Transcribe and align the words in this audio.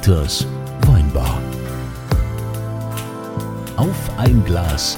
Dieters 0.00 0.46
Weinbar. 0.86 1.38
Auf 3.76 4.10
ein 4.16 4.42
Glas 4.46 4.96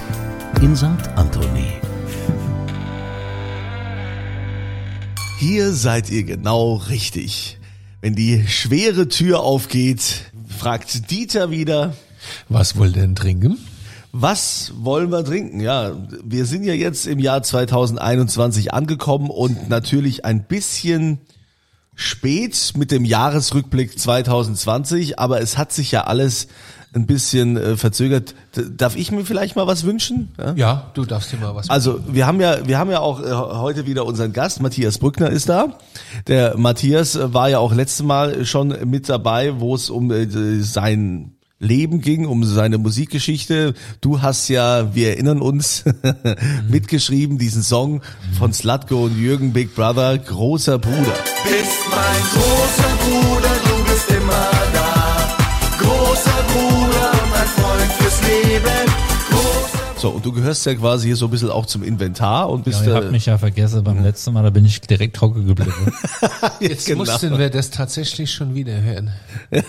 in 0.61 0.77
St. 0.77 0.87
Anthony. 1.17 1.67
Hier 5.41 5.73
seid 5.73 6.09
ihr 6.09 6.23
genau 6.23 6.75
richtig. 6.75 7.59
Wenn 8.01 8.15
die 8.15 8.47
schwere 8.47 9.09
Tür 9.09 9.41
aufgeht, 9.41 10.31
fragt 10.47 11.11
Dieter 11.11 11.51
wieder, 11.51 11.95
Was 12.49 12.77
wollt 12.77 12.95
ihr 12.95 13.03
denn 13.03 13.17
trinken? 13.17 13.59
was 14.13 14.73
wollen 14.77 15.11
wir 15.11 15.25
trinken? 15.25 15.59
Ja, 15.61 15.97
wir 16.23 16.45
sind 16.47 16.63
ja 16.65 16.75
jetzt 16.75 17.07
im 17.09 17.19
Jahr 17.19 17.43
2021 17.43 18.73
angekommen 18.73 19.31
und 19.31 19.69
natürlich 19.69 20.25
ein 20.25 20.45
bisschen 20.45 21.19
spät 21.95 22.73
mit 22.77 22.91
dem 22.91 23.05
Jahresrückblick 23.05 23.99
2020, 23.99 25.19
aber 25.19 25.41
es 25.41 25.59
hat 25.59 25.73
sich 25.73 25.93
ja 25.93 26.05
alles 26.05 26.49
ein 26.95 27.07
bisschen 27.07 27.57
äh, 27.57 27.77
verzögert. 27.77 28.35
D 28.55 28.65
darf 28.77 28.97
ich 28.97 29.11
mir 29.11 29.25
vielleicht 29.25 29.57
mal 29.57 29.67
was 29.67 29.85
wünschen? 29.85 30.29
Ja? 30.39 30.53
Ja, 30.55 30.91
du 30.95 31.05
darfst 31.05 31.33
dir 31.33 31.39
mal 31.39 31.55
was. 31.55 31.71
Also 31.71 32.01
wir 32.07 32.27
haben 32.27 32.41
ja, 32.41 32.67
wir 32.67 32.79
haben 32.79 32.91
ja 32.91 33.01
auch 33.01 33.23
äh, 33.23 33.33
heute 33.33 33.87
wieder 33.87 34.05
unseren 34.05 34.33
Gast, 34.33 34.61
Matthias 34.61 34.99
Brückner 34.99 35.31
ist 35.31 35.49
da. 35.49 35.79
Der 36.27 36.57
Matthias 36.59 37.17
äh, 37.17 37.33
war 37.33 37.49
ja 37.49 37.59
auch 37.59 37.73
letztes 37.73 38.05
Mal 38.05 38.45
schon 38.45 38.77
mit 38.85 39.09
dabei, 39.09 39.59
wo 39.61 39.75
es 39.75 39.89
um 39.89 40.11
äh, 40.11 40.27
sein 40.61 41.33
Leben 41.63 42.01
ging, 42.01 42.27
um 42.27 42.45
seine 42.45 42.77
Musikgeschichte. 42.77 43.75
Du 44.01 44.21
hast 44.21 44.49
ja, 44.49 44.95
wir 44.95 45.11
erinnern 45.11 45.41
uns, 45.41 45.85
mitgeschrieben, 46.69 47.39
diesen 47.39 47.63
Song 47.63 48.03
von 48.37 48.53
Slutko 48.53 49.05
und 49.05 49.19
Jürgen 49.19 49.53
Big 49.53 49.75
Brother, 49.75 50.19
großer 50.19 50.79
Bruder. 50.79 51.15
bist 51.45 51.79
mein 51.91 52.23
großer 52.33 52.99
Bruder, 53.05 53.52
So, 60.03 60.09
und 60.09 60.27
du 60.27 60.33
gehörst 60.33 60.67
ja 60.67 60.75
quasi 60.75 61.07
hier 61.07 61.15
so 61.15 61.27
ein 61.27 61.31
bisschen 61.31 61.51
auch 61.51 61.65
zum 61.65 61.85
Inventar 61.85 62.51
und 62.51 62.65
bist 62.65 62.81
Ja, 62.81 62.87
ihr 62.87 62.93
äh, 62.93 62.97
habt 62.97 63.13
mich 63.13 63.27
ja 63.27 63.39
vergessen 63.39 63.85
beim 63.85 64.03
letzten 64.03 64.33
Mal, 64.33 64.43
da 64.43 64.51
bin 64.51 64.65
ich 64.65 64.81
direkt 64.81 65.15
trocken 65.15 65.47
geblieben. 65.47 65.93
Jetzt 66.61 66.87
genau. 66.87 67.05
mussten 67.05 67.39
wir 67.39 67.51
das 67.51 67.71
tatsächlich 67.71 68.33
schon 68.33 68.57
wieder 68.57 68.83
hören. 68.83 69.13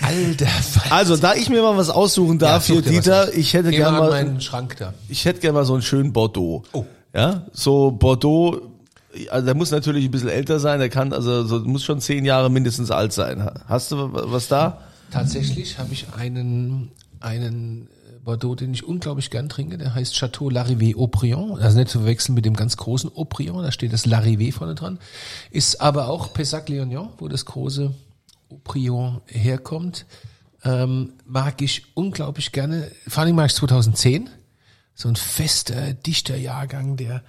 Alter, 0.00 0.46
Falter. 0.46 0.94
Also, 0.94 1.16
da 1.16 1.34
ich 1.34 1.48
mir 1.48 1.60
mal 1.60 1.76
was 1.76 1.90
aussuchen 1.90 2.38
darf 2.38 2.64
such 2.64 2.84
hier, 2.84 2.92
Dieter, 2.92 3.34
ich 3.34 3.52
hätte 3.52 3.72
gerne 3.72 3.98
mal, 3.98 4.10
meinen 4.10 4.40
Schrank 4.40 4.76
da. 4.78 4.94
ich 5.08 5.24
hätte 5.24 5.40
gerne 5.40 5.58
mal 5.58 5.64
so 5.64 5.72
einen 5.72 5.82
schönen 5.82 6.12
Bordeaux. 6.12 6.62
Oh. 6.70 6.84
Ja, 7.12 7.42
so 7.52 7.90
Bordeaux, 7.90 8.60
also 9.28 9.44
der 9.44 9.56
muss 9.56 9.72
natürlich 9.72 10.04
ein 10.04 10.12
bisschen 10.12 10.28
älter 10.28 10.60
sein, 10.60 10.78
der 10.78 10.88
kann, 10.88 11.12
also 11.12 11.42
so, 11.42 11.58
muss 11.64 11.82
schon 11.82 12.00
zehn 12.00 12.24
Jahre 12.24 12.48
mindestens 12.48 12.92
alt 12.92 13.12
sein. 13.12 13.50
Hast 13.66 13.90
du 13.90 14.08
was 14.12 14.46
da? 14.46 14.82
Tatsächlich 15.10 15.80
habe 15.80 15.92
ich 15.92 16.06
einen, 16.16 16.92
einen 17.18 17.88
Bordeaux, 18.22 18.54
den 18.54 18.72
ich 18.72 18.84
unglaublich 18.84 19.30
gern 19.30 19.48
trinke, 19.48 19.78
der 19.78 19.94
heißt 19.94 20.14
Chateau 20.14 20.48
Larrivé 20.48 20.96
Aubryon. 20.96 21.58
Also 21.60 21.78
nicht 21.78 21.90
zu 21.90 21.98
verwechseln 22.00 22.34
mit 22.34 22.44
dem 22.44 22.54
ganz 22.54 22.76
großen 22.76 23.14
Aubryon, 23.14 23.62
da 23.62 23.72
steht 23.72 23.92
das 23.92 24.06
Larrivé 24.06 24.52
vorne 24.52 24.74
dran. 24.74 24.98
Ist 25.50 25.80
aber 25.80 26.08
auch 26.08 26.32
Pessac 26.32 26.68
Léognan, 26.68 27.08
wo 27.18 27.28
das 27.28 27.44
große 27.44 27.92
Aubryon 28.50 29.20
herkommt. 29.26 30.06
Ähm, 30.64 31.14
mag 31.24 31.60
ich 31.62 31.84
unglaublich 31.94 32.52
gerne. 32.52 32.90
Vor 33.08 33.24
allem 33.24 33.34
mag 33.34 33.46
ich 33.46 33.56
2010. 33.56 34.30
So 34.94 35.08
ein 35.08 35.16
fester, 35.16 35.94
dichter 35.94 36.36
Jahrgang, 36.36 36.96
der 36.96 37.22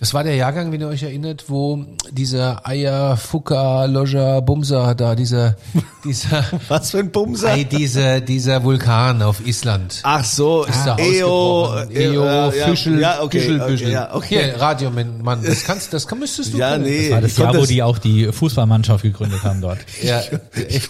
das 0.00 0.14
war 0.14 0.22
der 0.22 0.36
Jahrgang, 0.36 0.70
wenn 0.70 0.80
ihr 0.80 0.86
euch 0.88 1.02
erinnert, 1.02 1.46
wo 1.48 1.84
dieser 2.12 2.66
Eier, 2.66 3.16
Fucker, 3.16 3.88
Lodger, 3.88 4.40
Bumser 4.42 4.94
da, 4.94 5.16
dieser, 5.16 5.56
dieser, 6.04 6.44
Was 6.68 6.92
für 6.92 6.98
ein 6.98 7.10
Bumser? 7.10 7.48
Ei, 7.48 7.64
dieser, 7.64 8.20
dieser 8.20 8.62
Vulkan 8.62 9.22
auf 9.22 9.44
Island. 9.44 10.00
Ach 10.04 10.24
so, 10.24 10.64
Ist 10.64 10.84
da 10.86 10.96
EO, 10.98 11.64
ausgebrochen. 11.66 11.96
EO, 11.96 12.24
ja, 12.24 12.50
Fischel, 12.50 13.00
ja, 13.00 13.22
okay, 13.22 13.40
Fischel, 13.40 13.60
okay, 13.60 13.70
Büschel. 13.72 13.90
ja, 13.90 14.14
okay. 14.14 14.44
Hier, 14.44 14.60
Radiomann, 14.60 15.20
Mann, 15.22 15.42
das 15.44 15.64
kannst, 15.64 15.92
das 15.92 16.06
kann, 16.06 16.20
müsstest 16.20 16.54
du 16.54 16.58
Ja, 16.58 16.72
können. 16.72 16.84
nee. 16.84 17.10
War 17.10 17.20
das 17.20 17.32
Ich 17.32 17.38
Jahr, 17.38 17.46
konnte 17.48 17.58
wo 17.58 17.62
das- 17.62 17.68
die 17.70 17.82
auch 17.82 17.98
die 17.98 18.26
Fußballmannschaft 18.32 19.02
gegründet 19.02 19.42
haben 19.42 19.60
dort. 19.60 19.78
Ja, 20.02 20.20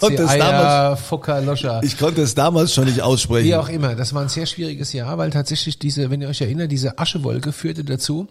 konnte 0.00 0.18
FC 0.18 0.24
es 0.24 0.28
Eier, 0.28 0.38
damals- 0.38 1.00
Fucker, 1.00 1.40
Loscher. 1.40 1.80
Ich 1.82 1.96
konnte 1.98 2.20
es 2.20 2.34
damals 2.34 2.74
schon 2.74 2.84
nicht 2.84 3.00
aussprechen. 3.00 3.46
Wie 3.46 3.54
auch 3.54 3.70
immer, 3.70 3.94
das 3.94 4.12
war 4.12 4.20
ein 4.22 4.28
sehr 4.28 4.44
schwieriges 4.44 4.92
Jahr, 4.92 5.16
weil 5.16 5.30
tatsächlich 5.30 5.78
diese, 5.78 6.10
wenn 6.10 6.20
ihr 6.20 6.28
euch 6.28 6.42
erinnert, 6.42 6.70
diese 6.70 6.98
Aschewolke 6.98 7.52
führte 7.52 7.84
dazu, 7.84 8.28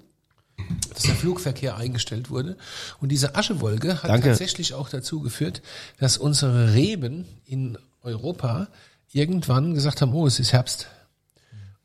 dass 0.94 1.03
der 1.03 1.16
Flugverkehr 1.16 1.78
eingestellt 1.78 2.29
wurde. 2.29 2.57
Und 3.00 3.09
diese 3.09 3.35
Aschewolke 3.35 4.01
hat 4.01 4.09
Danke. 4.09 4.29
tatsächlich 4.29 4.73
auch 4.73 4.90
dazu 4.90 5.22
geführt, 5.22 5.62
dass 6.00 6.18
unsere 6.18 6.73
Reben 6.73 7.25
in 7.45 7.78
Europa 8.01 8.67
irgendwann 9.12 9.73
gesagt 9.73 10.01
haben, 10.01 10.13
oh, 10.13 10.28
es 10.28 10.40
ist 10.40 10.53
Herbst. 10.53 10.88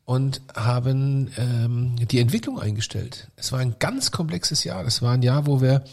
Und 0.05 0.41
haben 0.53 1.31
ähm, 1.37 1.95
die 1.95 2.19
Entwicklung 2.19 2.59
eingestellt. 2.59 3.29
Es 3.37 3.53
war 3.53 3.59
ein 3.59 3.75
ganz 3.79 4.11
komplexes 4.11 4.65
Jahr. 4.65 4.83
Das 4.83 5.01
war 5.01 5.13
ein 5.13 5.21
Jahr, 5.21 5.47
wo 5.47 5.61
wir 5.61 5.85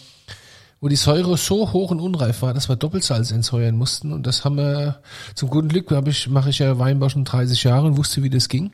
wo 0.81 0.89
die 0.89 0.97
Säure 0.97 1.37
so 1.37 1.73
hoch 1.73 1.91
und 1.91 2.01
unreif 2.01 2.41
war, 2.41 2.55
dass 2.55 2.69
wir 2.69 2.77
Doppelsalz 2.77 3.31
entsäuern 3.33 3.77
mussten. 3.77 4.13
Und 4.13 4.27
das 4.27 4.45
haben 4.45 4.57
wir, 4.57 5.01
zum 5.35 5.51
guten 5.51 5.69
Glück 5.69 5.91
hab 5.91 6.09
ich, 6.09 6.29
mache 6.29 6.51
ich 6.51 6.59
ja 6.59 6.79
Weinbau 6.79 7.11
schon 7.11 7.25
30 7.25 7.63
Jahre 7.65 7.87
und 7.87 7.99
wusste, 7.99 8.23
wie 8.23 8.31
das 8.31 8.49
ging. 8.49 8.73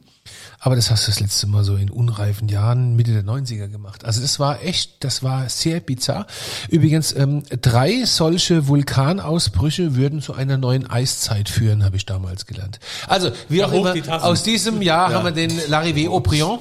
Aber 0.60 0.76
das 0.76 0.90
hast 0.90 1.06
du 1.06 1.10
das 1.10 1.20
letzte 1.20 1.46
Mal 1.46 1.64
so 1.64 1.76
in 1.76 1.90
unreifen 1.90 2.48
Jahren, 2.48 2.94
Mitte 2.94 3.12
der 3.12 3.24
90er 3.24 3.68
gemacht. 3.68 4.04
Also 4.04 4.20
das 4.20 4.38
war 4.38 4.62
echt, 4.62 5.04
das 5.04 5.22
war 5.22 5.48
sehr 5.48 5.80
bizarr. 5.80 6.26
Übrigens, 6.68 7.12
ähm, 7.14 7.42
drei 7.60 8.04
solche 8.04 8.68
Vulkanausbrüche 8.68 9.96
würden 9.96 10.22
zu 10.22 10.34
einer 10.34 10.58
neuen 10.58 10.88
Eiszeit 10.88 11.48
führen, 11.48 11.84
habe 11.84 11.96
ich 11.96 12.06
damals 12.06 12.46
gelernt. 12.46 12.78
Also, 13.08 13.30
wie 13.48 13.64
auch 13.64 13.72
hoch 13.72 13.80
immer, 13.80 13.92
die 13.92 14.08
aus 14.08 14.42
diesem 14.42 14.82
Jahr 14.82 15.12
haben 15.12 15.24
wir 15.24 15.32
den 15.32 15.50
Larrivé 15.50 16.08
Aubryon. 16.08 16.58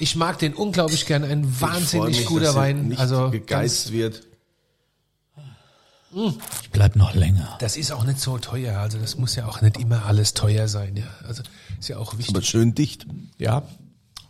Ich 0.00 0.16
mag 0.16 0.38
den 0.38 0.54
unglaublich 0.54 1.06
gerne, 1.06 1.26
ein 1.26 1.60
wahnsinnig 1.60 2.18
mich, 2.18 2.26
guter 2.26 2.46
er 2.46 2.54
Wein. 2.56 2.94
Also 2.98 3.30
gegeist 3.30 3.92
wird. 3.92 4.29
Ich 6.62 6.70
bleib 6.70 6.96
noch 6.96 7.14
länger. 7.14 7.56
Das 7.60 7.76
ist 7.76 7.92
auch 7.92 8.04
nicht 8.04 8.18
so 8.20 8.38
teuer, 8.38 8.78
also 8.80 8.98
das 8.98 9.16
muss 9.16 9.36
ja 9.36 9.46
auch 9.46 9.60
nicht 9.60 9.78
immer 9.78 10.06
alles 10.06 10.34
teuer 10.34 10.66
sein, 10.68 10.96
ja. 10.96 11.04
Also 11.26 11.42
ist 11.78 11.88
ja 11.88 11.98
auch 11.98 12.10
Aber 12.12 12.18
wichtig. 12.18 12.46
schön 12.48 12.74
dicht. 12.74 13.06
Ja, 13.38 13.62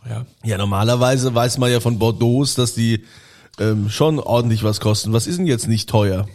ja. 0.07 0.25
Ja, 0.43 0.57
normalerweise 0.57 1.33
weiß 1.33 1.57
man 1.57 1.71
ja 1.71 1.79
von 1.79 1.97
Bordeaux, 1.99 2.45
dass 2.55 2.73
die 2.75 3.03
ähm, 3.59 3.89
schon 3.89 4.19
ordentlich 4.19 4.63
was 4.63 4.79
kosten. 4.79 5.11
Was 5.13 5.27
ist 5.27 5.37
denn 5.39 5.47
jetzt 5.47 5.67
nicht 5.67 5.89
teuer? 5.89 6.27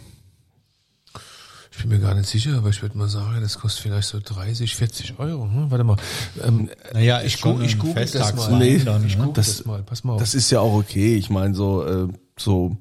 Ich 1.71 1.77
bin 1.83 1.89
mir 1.89 1.99
gar 1.99 2.15
nicht 2.15 2.27
sicher, 2.27 2.57
aber 2.57 2.69
ich 2.69 2.81
würde 2.81 2.97
mal 2.97 3.07
sagen, 3.07 3.39
das 3.41 3.59
kostet 3.59 3.83
vielleicht 3.83 4.07
so 4.07 4.19
30, 4.19 4.75
40 4.75 5.19
Euro. 5.19 5.43
Hm? 5.43 5.69
Warte 5.69 5.83
mal. 5.83 5.97
Ähm, 6.43 6.69
Naja, 6.93 7.21
ich, 7.21 7.39
gu 7.39 7.59
ich 7.61 7.77
google 7.77 8.05
das 8.05 8.35
mal. 8.35 8.57
Nee, 8.57 8.79
dann, 8.79 9.05
ich 9.05 9.15
ne? 9.15 9.25
google 9.25 9.33
Das- 9.35 9.57
das, 9.57 9.65
mal. 9.65 9.83
Pass 9.83 10.03
mal 10.03 10.13
auf. 10.13 10.19
Das 10.19 10.33
ist 10.33 10.49
ja 10.49 10.59
auch 10.59 10.73
okay. 10.73 11.15
Ich 11.15 11.29
meine, 11.29 11.53
so, 11.53 11.83
äh, 11.85 12.07
so, 12.37 12.77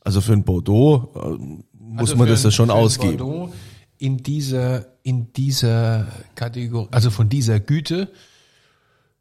also 0.00 0.20
für 0.20 0.32
ein 0.34 0.44
Bordeaux 0.44 1.38
äh, 1.40 1.62
muss 1.92 2.10
Also 2.10 2.16
man 2.16 2.28
das 2.28 2.42
ja 2.42 2.50
schon 2.50 2.70
ausgeben. 2.70 3.18
Bordeaux 3.18 3.52
in 3.98 4.16
dieser, 4.16 4.86
in 5.04 5.32
dieser 5.32 6.08
Kategorie, 6.34 6.88
also 6.90 7.10
von 7.10 7.28
dieser 7.28 7.60
Güte, 7.60 8.08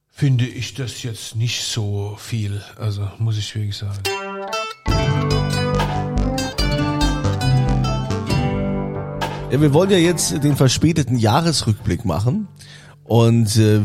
finde 0.09 0.45
ich 0.45 0.73
das 0.73 1.03
jetzt 1.03 1.35
nicht 1.35 1.63
so 1.63 2.15
viel. 2.17 2.61
Also 2.79 3.07
muss 3.19 3.37
ich 3.37 3.53
wirklich 3.53 3.77
sagen. 3.77 3.99
Ja, 9.51 9.61
wir 9.61 9.73
wollen 9.73 9.91
ja 9.91 9.97
jetzt 9.97 10.43
den 10.43 10.55
verspäteten 10.55 11.17
Jahresrückblick 11.17 12.05
machen. 12.05 12.47
Und 13.03 13.57
äh, 13.57 13.81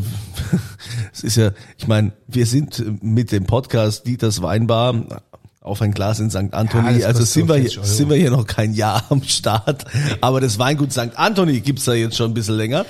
es 1.13 1.25
ist 1.25 1.37
ja, 1.37 1.51
ich 1.77 1.89
meine, 1.89 2.13
wir 2.29 2.47
sind 2.47 3.03
mit 3.03 3.33
dem 3.33 3.45
Podcast 3.45 4.07
Dieters 4.07 4.41
Weinbar 4.41 5.23
auf 5.67 5.83
ein 5.83 5.93
Glas 5.93 6.21
in 6.21 6.31
St. 6.31 6.37
Ja, 6.37 6.49
Anthony. 6.53 6.99
das 6.99 7.05
also 7.05 7.25
sind 7.25 7.49
so 7.49 7.55
wir, 7.55 7.61
hier, 7.61 7.71
40 7.71 7.79
Euro. 7.79 7.87
sind 7.87 8.11
wir 8.11 8.17
hier 8.17 8.31
noch 8.31 8.47
kein 8.47 8.73
Jahr 8.73 9.05
am 9.09 9.23
Start. 9.23 9.85
Aber 10.21 10.41
das 10.41 10.59
Weingut 10.59 10.93
St. 10.93 11.17
Anthony 11.17 11.61
gibt's 11.61 11.85
da 11.85 11.95
jetzt 11.95 12.17
schon 12.17 12.31
ein 12.31 12.35
bisschen 12.35 12.57
länger. 12.57 12.87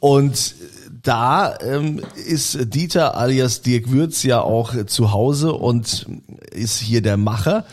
Und 0.00 0.54
da 1.02 1.56
ähm, 1.60 2.00
ist 2.26 2.74
Dieter 2.74 3.16
alias 3.16 3.62
Dirk 3.62 3.90
Würz 3.90 4.22
ja 4.22 4.40
auch 4.40 4.74
äh, 4.74 4.86
zu 4.86 5.12
Hause 5.12 5.52
und 5.52 6.06
ist 6.52 6.78
hier 6.78 7.02
der 7.02 7.16
Macher. 7.16 7.64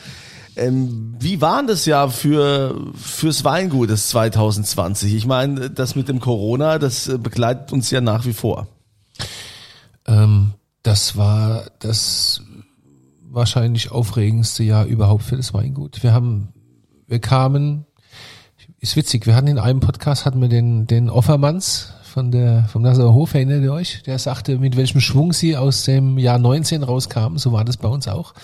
Ähm, 0.55 1.15
wie 1.19 1.41
war 1.41 1.57
denn 1.57 1.67
das 1.67 1.85
Jahr 1.85 2.11
für 2.11 2.79
fürs 2.95 3.43
Weingut 3.43 3.89
das 3.89 4.09
2020? 4.09 5.13
Ich 5.15 5.25
meine, 5.25 5.71
das 5.71 5.95
mit 5.95 6.09
dem 6.09 6.19
Corona, 6.19 6.77
das 6.77 7.07
äh, 7.07 7.17
begleitet 7.17 7.73
uns 7.73 7.89
ja 7.89 8.01
nach 8.01 8.25
wie 8.25 8.33
vor. 8.33 8.67
Ähm, 10.05 10.53
das 10.83 11.17
war 11.17 11.65
das 11.79 12.41
wahrscheinlich 13.33 13.91
aufregendste 13.91 14.63
Jahr 14.63 14.85
überhaupt 14.85 15.23
für 15.23 15.35
das 15.35 15.53
Weingut. 15.53 16.03
Wir 16.03 16.13
haben, 16.13 16.53
wir 17.07 17.19
kamen, 17.19 17.85
ist 18.79 18.95
witzig, 18.95 19.25
wir 19.25 19.35
hatten 19.35 19.47
in 19.47 19.59
einem 19.59 19.79
Podcast 19.79 20.25
hatten 20.25 20.39
wir 20.39 20.49
den, 20.49 20.87
den 20.87 21.09
Offermanns 21.09 21.93
von 22.03 22.31
der, 22.31 22.65
vom 22.65 22.83
Nassauer 22.83 23.13
Hof, 23.13 23.33
erinnert 23.33 23.63
ihr 23.63 23.73
euch? 23.73 24.03
Der 24.03 24.19
sagte, 24.19 24.59
mit 24.59 24.77
welchem 24.77 25.01
Schwung 25.01 25.33
sie 25.33 25.57
aus 25.57 25.83
dem 25.83 26.19
Jahr 26.19 26.37
19 26.37 26.83
rauskamen. 26.83 27.39
So 27.39 27.51
war 27.51 27.65
das 27.65 27.77
bei 27.77 27.87
uns 27.87 28.07
auch. 28.07 28.35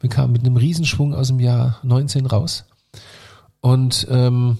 Wir 0.00 0.08
kamen 0.08 0.32
mit 0.32 0.40
einem 0.42 0.56
Riesenschwung 0.56 1.14
aus 1.14 1.28
dem 1.28 1.38
Jahr 1.38 1.78
19 1.82 2.24
raus. 2.24 2.64
Und 3.60 4.06
ähm, 4.10 4.56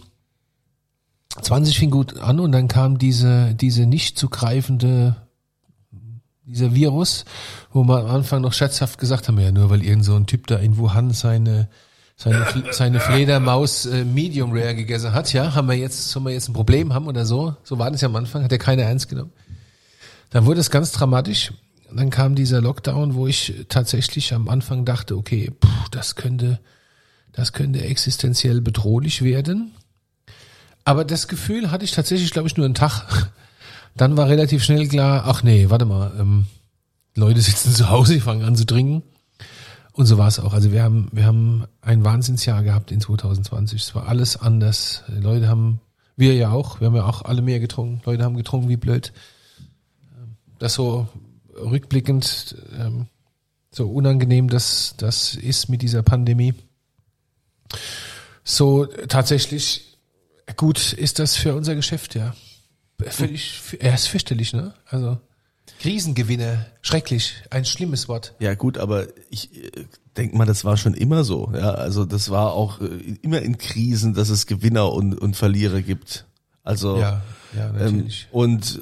20 1.41 1.79
fing 1.79 1.91
gut 1.91 2.19
an 2.19 2.39
und 2.39 2.53
dann 2.53 2.69
kam 2.69 2.99
diese, 2.99 3.55
diese 3.55 3.87
nicht 3.87 4.19
zu 4.19 4.29
greifende, 4.29 5.17
dieser 6.51 6.75
Virus, 6.75 7.25
wo 7.73 7.85
man 7.85 8.05
am 8.05 8.11
Anfang 8.11 8.43
noch 8.43 8.53
scherzhaft 8.53 8.99
gesagt 8.99 9.29
haben, 9.29 9.39
ja, 9.39 9.53
nur 9.53 9.71
weil 9.71 9.85
irgend 9.85 10.05
so 10.05 10.15
ein 10.15 10.27
Typ 10.27 10.47
da 10.47 10.57
in 10.57 10.77
Wuhan 10.77 11.11
seine, 11.13 11.69
seine, 12.17 12.47
seine 12.71 13.01
Fledermaus 13.01 13.87
äh, 13.87 14.05
Medium 14.05 14.53
Rare 14.53 14.75
gegessen 14.75 15.13
hat, 15.13 15.33
ja, 15.33 15.55
haben 15.55 15.69
wir 15.69 15.77
jetzt, 15.77 16.11
sollen 16.11 16.27
wir 16.27 16.33
jetzt 16.33 16.49
ein 16.49 16.53
Problem 16.53 16.93
haben 16.93 17.07
oder 17.07 17.25
so? 17.25 17.55
So 17.63 17.79
war 17.79 17.91
das 17.91 18.01
ja 18.01 18.09
am 18.09 18.17
Anfang, 18.17 18.43
hat 18.45 18.53
ja 18.53 18.59
keiner 18.59 18.83
ernst 18.83 19.09
genommen. 19.09 19.33
Dann 20.31 20.47
wurde 20.47 20.61
es 20.61 20.71
ganz 20.71 20.93
dramatisch. 20.93 21.53
Dann 21.93 22.11
kam 22.11 22.37
dieser 22.37 22.61
Lockdown, 22.61 23.15
wo 23.15 23.27
ich 23.27 23.67
tatsächlich 23.69 24.33
am 24.33 24.49
Anfang 24.49 24.85
dachte, 24.85 25.17
okay, 25.17 25.51
puh, 25.59 25.69
das 25.91 26.15
könnte, 26.15 26.61
das 27.33 27.53
könnte 27.53 27.83
existenziell 27.83 28.61
bedrohlich 28.61 29.23
werden. 29.23 29.73
Aber 30.85 31.05
das 31.05 31.27
Gefühl 31.27 31.71
hatte 31.71 31.85
ich 31.85 31.93
tatsächlich, 31.93 32.31
glaube 32.31 32.49
ich, 32.49 32.57
nur 32.57 32.67
einen 32.67 32.75
Tag. 32.75 33.33
Dann 33.97 34.17
war 34.17 34.29
relativ 34.29 34.65
schnell 34.65 34.89
klar, 34.89 35.25
ach 35.27 35.43
nee, 35.43 35.69
warte 35.69 35.85
mal, 35.85 36.13
ähm, 36.19 36.47
Leute 37.15 37.41
sitzen 37.41 37.73
zu 37.75 37.91
Hause, 37.91 38.15
die 38.15 38.21
fangen 38.21 38.45
an 38.45 38.57
zu 38.57 38.65
trinken. 38.65 39.03
Und 39.93 40.07
so 40.07 40.19
war 40.19 40.29
es 40.29 40.39
auch. 40.39 40.55
Also 40.55 40.73
wir 40.73 40.83
haben, 40.83 41.09
wir 41.13 41.27
haben 41.27 41.65
ein 41.83 42.05
Wahnsinnsjahr 42.05 42.63
gehabt 42.63 42.91
in 42.93 43.01
2020. 43.01 43.83
Es 43.83 43.95
war 43.95 44.09
alles 44.09 44.37
anders. 44.37 45.03
Die 45.09 45.21
Leute 45.21 45.49
haben, 45.49 45.81
wir 46.17 46.35
ja 46.35 46.51
auch, 46.51 46.81
wir 46.81 46.87
haben 46.87 46.97
ja 46.97 47.05
auch 47.05 47.23
alle 47.23 47.43
mehr 47.43 47.61
getrunken. 47.61 48.01
Leute 48.07 48.25
haben 48.25 48.37
getrunken 48.37 48.69
wie 48.69 48.77
blöd. 48.77 49.13
Das 50.59 50.75
so 50.75 51.09
rückblickend, 51.55 52.57
ähm, 52.79 53.09
so 53.73 53.91
unangenehm 53.91 54.49
das, 54.49 54.95
das 54.97 55.35
ist 55.35 55.69
mit 55.69 55.83
dieser 55.83 56.03
Pandemie. 56.03 56.55
So 58.45 58.87
tatsächlich 58.87 59.99
gut 60.57 60.93
ist 60.93 61.19
das 61.19 61.37
für 61.37 61.55
unser 61.55 61.75
Geschäft, 61.75 62.15
ja. 62.15 62.35
Völlig, 63.09 63.61
er 63.79 63.95
ist 63.95 64.09
fürchterlich, 64.09 64.53
ne? 64.53 64.75
Also 64.87 65.19
Krisengewinner, 65.81 66.67
schrecklich, 66.83 67.35
ein 67.51 67.65
schlimmes 67.65 68.09
Wort. 68.09 68.35
Ja 68.39 68.55
gut, 68.55 68.77
aber 68.77 69.07
ich 69.31 69.55
äh, 69.57 69.87
denk 70.17 70.35
mal, 70.35 70.45
das 70.45 70.65
war 70.65 70.77
schon 70.77 70.95
immer 70.95 71.25
so. 71.25 71.51
Ja, 71.55 71.71
also 71.73 72.05
das 72.05 72.31
war 72.31 72.53
auch 72.53 72.81
äh, 72.81 72.87
immer 73.23 73.41
in 73.41 73.57
Krisen, 73.57 74.15
dass 74.15 74.29
es 74.29 74.47
Gewinner 74.47 74.93
und, 74.93 75.15
und 75.15 75.37
Verlierer 75.37 75.81
gibt. 75.81 76.27
Also 76.65 76.99
Ja, 76.99 77.23
ja, 77.57 77.69
ähm, 77.69 77.97
natürlich. 77.97 78.29
und 78.31 78.81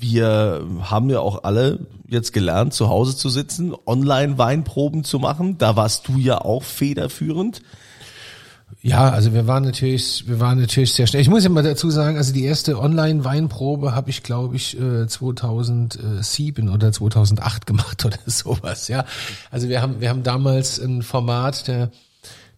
wir 0.00 0.66
haben 0.80 1.10
ja 1.10 1.20
auch 1.20 1.44
alle 1.44 1.86
jetzt 2.08 2.32
gelernt, 2.32 2.74
zu 2.74 2.88
Hause 2.88 3.16
zu 3.16 3.28
sitzen, 3.28 3.72
online 3.86 4.36
Weinproben 4.36 5.04
zu 5.04 5.20
machen. 5.20 5.58
Da 5.58 5.76
warst 5.76 6.08
du 6.08 6.18
ja 6.18 6.40
auch 6.40 6.64
federführend. 6.64 7.62
Ja, 8.84 9.10
also 9.10 9.32
wir 9.32 9.46
waren 9.46 9.62
natürlich, 9.62 10.24
wir 10.26 10.40
waren 10.40 10.60
natürlich 10.60 10.92
sehr 10.92 11.06
schnell. 11.06 11.22
Ich 11.22 11.28
muss 11.28 11.44
ja 11.44 11.50
mal 11.50 11.62
dazu 11.62 11.88
sagen, 11.88 12.16
also 12.16 12.32
die 12.32 12.44
erste 12.44 12.80
Online-Weinprobe 12.80 13.94
habe 13.94 14.10
ich, 14.10 14.24
glaube 14.24 14.56
ich, 14.56 14.78
äh, 14.78 15.06
2007 15.06 16.68
oder 16.68 16.90
2008 16.90 17.64
gemacht 17.64 18.04
oder 18.04 18.18
sowas. 18.26 18.88
Ja, 18.88 19.04
also 19.52 19.68
wir 19.68 19.82
haben, 19.82 20.00
wir 20.00 20.08
haben 20.08 20.24
damals 20.24 20.80
ein 20.80 21.02
Format, 21.02 21.68
der 21.68 21.92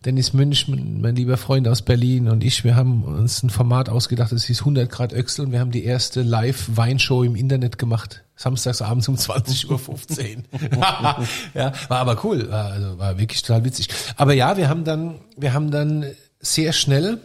Dennis 0.05 0.35
Münch, 0.35 0.69
mein 0.69 1.17
lieber 1.17 1.37
Freund 1.39 1.67
aus 1.67 1.81
Berlin 1.81 2.29
und 2.29 2.45
ich, 2.45 2.63
wir 2.63 2.77
haben 2.77 3.05
uns 3.05 3.43
ein 3.43 3.49
Format 3.49 3.89
ausgedacht, 3.89 4.33
das 4.33 4.45
hieß 4.45 4.61
100 4.61 4.91
Grad 4.91 5.13
Öxel 5.15 5.47
und 5.47 5.53
wir 5.53 5.61
haben 5.61 5.71
die 5.71 5.85
erste 5.85 6.23
Live-Weinshow 6.23 7.23
im 7.23 7.35
Internet 7.37 7.79
gemacht. 7.79 8.23
Samstags 8.37 8.83
abends 8.83 9.09
um 9.09 9.15
20.15 9.15 10.37
Uhr. 10.37 11.27
ja, 11.55 11.73
war 11.89 11.99
aber 11.99 12.23
cool, 12.25 12.51
war, 12.51 12.67
also 12.67 12.99
war 12.99 13.19
wirklich 13.19 13.43
total 13.43 13.65
witzig. 13.65 13.89
Aber 14.17 14.35
ja, 14.35 14.57
wir 14.57 14.69
haben 14.69 14.85
dann, 14.85 15.21
wir 15.37 15.55
haben 15.55 15.71
dann 15.71 16.07
sehr 16.41 16.73
schnell, 16.73 17.19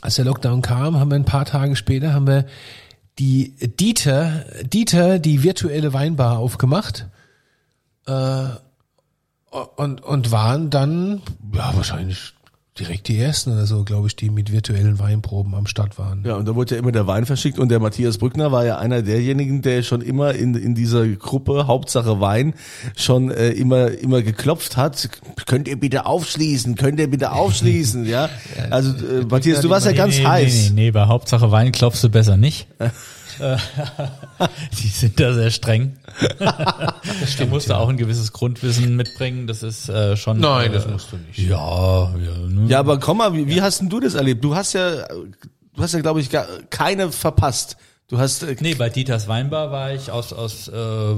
als 0.00 0.14
der 0.14 0.24
Lockdown 0.24 0.62
kam, 0.62 0.98
haben 0.98 1.10
wir 1.10 1.16
ein 1.16 1.24
paar 1.24 1.44
Tage 1.44 1.76
später, 1.76 2.14
haben 2.14 2.26
wir 2.26 2.46
die 3.18 3.54
Dieter, 3.58 4.44
Dieter, 4.62 5.18
die 5.18 5.42
virtuelle 5.42 5.92
Weinbar 5.92 6.38
aufgemacht 6.38 7.08
und, 9.50 10.02
und 10.02 10.30
waren 10.30 10.70
dann, 10.70 11.22
ja, 11.54 11.72
wahrscheinlich 11.74 12.34
direkt 12.78 13.08
die 13.08 13.18
ersten 13.18 13.52
oder 13.52 13.66
so, 13.66 13.84
glaube 13.84 14.06
ich, 14.06 14.16
die 14.16 14.30
mit 14.30 14.52
virtuellen 14.52 14.98
Weinproben 14.98 15.54
am 15.54 15.66
Start 15.66 15.98
waren. 15.98 16.22
Ja, 16.24 16.36
und 16.36 16.46
da 16.46 16.54
wurde 16.54 16.74
ja 16.74 16.80
immer 16.80 16.92
der 16.92 17.06
Wein 17.06 17.26
verschickt 17.26 17.58
und 17.58 17.70
der 17.70 17.80
Matthias 17.80 18.18
Brückner 18.18 18.52
war 18.52 18.64
ja 18.64 18.78
einer 18.78 19.02
derjenigen, 19.02 19.62
der 19.62 19.82
schon 19.82 20.00
immer 20.00 20.34
in, 20.34 20.54
in 20.54 20.74
dieser 20.74 21.06
Gruppe 21.08 21.66
Hauptsache 21.66 22.20
Wein 22.20 22.54
schon 22.96 23.30
äh, 23.30 23.50
immer 23.50 23.90
immer 23.98 24.22
geklopft 24.22 24.76
hat. 24.76 25.08
Könnt 25.46 25.68
ihr 25.68 25.78
bitte 25.78 26.06
aufschließen? 26.06 26.76
Könnt 26.76 27.00
ihr 27.00 27.10
bitte 27.10 27.32
aufschließen? 27.32 28.06
ja. 28.06 28.28
Also 28.70 28.90
äh, 28.90 29.24
Matthias, 29.28 29.60
du 29.60 29.70
warst 29.70 29.86
ja 29.86 29.92
ganz 29.92 30.18
nee, 30.18 30.26
heiß. 30.26 30.52
Nee, 30.52 30.68
nee, 30.68 30.82
nee, 30.82 30.90
bei 30.90 31.06
Hauptsache 31.06 31.50
Wein 31.50 31.72
klopfst 31.72 32.02
du 32.02 32.10
besser 32.10 32.36
nicht. 32.36 32.66
Die 34.82 34.88
sind 34.88 35.18
da 35.18 35.32
sehr 35.32 35.50
streng. 35.50 35.96
da 36.38 37.46
musst 37.48 37.70
du 37.70 37.74
auch 37.74 37.88
ein 37.88 37.96
gewisses 37.96 38.32
Grundwissen 38.32 38.96
mitbringen. 38.96 39.46
Das 39.46 39.62
ist 39.62 39.88
äh, 39.88 40.16
schon. 40.16 40.40
Nein, 40.40 40.70
äh, 40.70 40.74
das 40.74 40.88
musst 40.88 41.12
du 41.12 41.16
nicht. 41.16 41.38
Ja, 41.38 42.14
ja, 42.16 42.38
ne? 42.48 42.68
Ja, 42.68 42.80
aber 42.80 42.98
komm 42.98 43.18
mal, 43.18 43.32
wie, 43.34 43.46
wie 43.46 43.62
hast 43.62 43.80
denn 43.80 43.88
du 43.88 44.00
das 44.00 44.14
erlebt? 44.14 44.42
Du 44.42 44.54
hast 44.54 44.72
ja, 44.72 45.06
du 45.06 45.82
hast 45.82 45.94
ja, 45.94 46.00
glaube 46.00 46.20
ich, 46.20 46.30
gar 46.30 46.46
keine 46.70 47.12
verpasst. 47.12 47.76
Du 48.08 48.18
hast 48.18 48.42
äh, 48.42 48.56
Nee, 48.60 48.74
bei 48.74 48.88
Dieters 48.88 49.28
Weinbar 49.28 49.70
war 49.70 49.92
ich 49.92 50.10
aus, 50.10 50.32
aus 50.32 50.68
äh, 50.68 51.14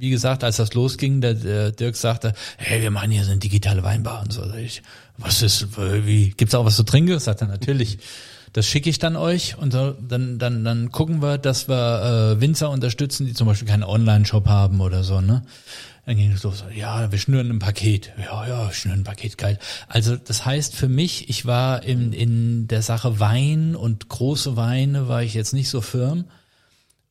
wie 0.00 0.10
gesagt, 0.10 0.44
als 0.44 0.56
das 0.56 0.72
losging, 0.72 1.20
der, 1.20 1.34
der 1.34 1.72
Dirk 1.72 1.94
sagte, 1.94 2.32
hey, 2.56 2.80
wir 2.80 2.90
machen 2.90 3.10
hier 3.10 3.24
so 3.24 3.32
eine 3.32 3.40
digitale 3.40 3.82
Weinbar 3.82 4.22
und 4.22 4.32
so. 4.32 4.42
Sag 4.46 4.58
ich, 4.58 4.82
was 5.18 5.42
ist, 5.42 5.76
wie, 5.76 6.30
gibt's 6.30 6.54
auch 6.54 6.64
was 6.64 6.76
zu 6.76 6.84
trinken? 6.84 7.18
Sagt 7.18 7.42
er, 7.42 7.48
natürlich. 7.48 7.98
Das 8.52 8.66
schicke 8.66 8.90
ich 8.90 8.98
dann 8.98 9.16
euch 9.16 9.56
und 9.58 9.72
so, 9.72 9.92
dann, 9.92 10.38
dann, 10.38 10.64
dann 10.64 10.90
gucken 10.90 11.22
wir, 11.22 11.38
dass 11.38 11.68
wir 11.68 12.34
äh, 12.36 12.40
Winzer 12.40 12.70
unterstützen, 12.70 13.26
die 13.26 13.34
zum 13.34 13.46
Beispiel 13.46 13.68
keinen 13.68 13.84
Online-Shop 13.84 14.48
haben 14.48 14.80
oder 14.80 15.04
so, 15.04 15.20
ne? 15.20 15.42
Dann 16.06 16.16
ging 16.16 16.32
es 16.32 16.42
los, 16.42 16.64
ja, 16.74 17.12
wir 17.12 17.18
schnüren 17.18 17.50
ein 17.50 17.58
Paket. 17.60 18.12
Ja, 18.18 18.46
ja, 18.46 18.66
wir 18.66 18.72
schnüren 18.72 19.00
ein 19.00 19.04
Paket, 19.04 19.38
geil. 19.38 19.58
Also 19.86 20.16
das 20.16 20.44
heißt 20.44 20.74
für 20.74 20.88
mich, 20.88 21.28
ich 21.28 21.46
war 21.46 21.84
in, 21.84 22.12
in 22.12 22.66
der 22.66 22.82
Sache 22.82 23.20
Wein 23.20 23.76
und 23.76 24.08
große 24.08 24.56
Weine 24.56 25.08
war 25.08 25.22
ich 25.22 25.34
jetzt 25.34 25.52
nicht 25.52 25.68
so 25.68 25.80
firm. 25.80 26.24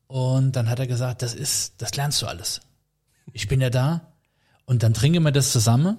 Und 0.06 0.56
dann 0.56 0.68
hat 0.68 0.80
er 0.80 0.86
gesagt, 0.86 1.22
das 1.22 1.34
ist, 1.34 1.74
das 1.78 1.94
lernst 1.94 2.20
du 2.20 2.26
alles. 2.26 2.60
Ich 3.32 3.48
bin 3.48 3.60
ja 3.60 3.70
da 3.70 4.12
und 4.66 4.82
dann 4.82 4.92
trinken 4.92 5.22
wir 5.22 5.32
das 5.32 5.52
zusammen 5.52 5.96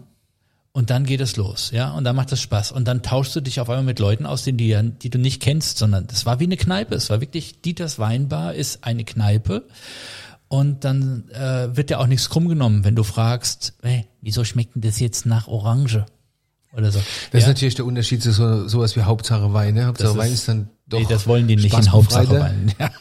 und 0.74 0.90
dann 0.90 1.06
geht 1.06 1.22
es 1.22 1.36
los, 1.36 1.72
ja, 1.72 1.92
und 1.92 2.04
dann 2.04 2.16
macht 2.16 2.32
es 2.32 2.40
Spaß 2.42 2.72
und 2.72 2.86
dann 2.88 3.02
tauschst 3.04 3.36
du 3.36 3.42
dich 3.42 3.60
auf 3.60 3.70
einmal 3.70 3.84
mit 3.84 4.00
Leuten 4.00 4.26
aus, 4.26 4.44
die, 4.44 4.54
die, 4.54 4.78
die 5.02 5.10
du 5.10 5.18
nicht 5.20 5.42
kennst, 5.42 5.78
sondern 5.78 6.08
das 6.08 6.26
war 6.26 6.40
wie 6.40 6.46
eine 6.46 6.58
Kneipe, 6.58 6.96
es 6.96 7.10
war 7.10 7.20
wirklich, 7.22 7.62
Dieters 7.62 8.00
Weinbar 8.00 8.54
ist 8.54 8.84
eine 8.84 9.04
Kneipe 9.04 9.68
und 10.48 10.84
dann 10.86 11.30
äh, 11.32 11.76
wird 11.76 11.90
ja 11.90 11.98
auch 12.00 12.08
nichts 12.08 12.30
krumm 12.30 12.48
genommen, 12.48 12.84
wenn 12.84 12.96
du 12.96 13.04
fragst, 13.04 13.74
hey, 13.82 14.08
wieso 14.22 14.44
schmeckt 14.44 14.76
denn 14.76 14.82
das 14.82 15.00
jetzt 15.00 15.26
nach 15.26 15.48
Orange 15.48 16.06
oder 16.74 16.92
so. 16.92 17.00
Das 17.32 17.40
ist 17.40 17.42
ja? 17.44 17.48
natürlich 17.50 17.76
der 17.76 17.86
Unterschied 17.86 18.24
zu 18.24 18.32
so, 18.32 18.68
sowas 18.68 18.96
wie 18.96 19.02
Hauptsache 19.02 19.54
Wein. 19.54 19.74
Ne? 19.76 19.86
Hauptsache 19.88 20.10
Das 20.10 20.18
Wein 20.18 20.28
ist- 20.32 20.40
ist 20.40 20.48
dann 20.48 20.70
doch. 20.88 21.00
nee, 21.00 21.06
das 21.10 21.28
wollen 21.28 21.48
die 21.48 21.56
nicht 21.58 21.74
in. 21.78 21.92
Hauptsache 21.92 22.40
Wein. 22.40 22.74
Ja. 22.80 22.92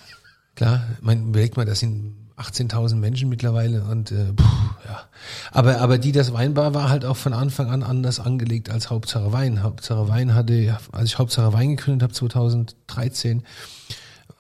Klar, 0.56 0.82
man 1.00 1.28
überlegt 1.28 1.56
mal, 1.56 1.64
das 1.64 1.78
sind 1.80 2.29
18.000 2.40 2.96
Menschen 2.96 3.28
mittlerweile 3.28 3.82
und 3.84 4.10
äh, 4.12 4.32
puh, 4.34 4.44
ja. 4.88 5.02
Aber 5.52 5.80
aber 5.80 5.98
die 5.98 6.12
das 6.12 6.32
Weinbar 6.32 6.74
war 6.74 6.88
halt 6.88 7.04
auch 7.04 7.16
von 7.16 7.32
Anfang 7.32 7.70
an 7.70 7.82
anders 7.82 8.18
angelegt 8.20 8.70
als 8.70 8.90
Hauptsache 8.90 9.32
Wein. 9.32 9.62
Hauptsache 9.62 10.08
Wein 10.08 10.34
hatte, 10.34 10.78
als 10.92 11.10
ich 11.10 11.18
Hauptsache 11.18 11.52
Wein 11.52 11.76
gegründet 11.76 12.02
habe 12.02 12.12
2013, 12.14 13.42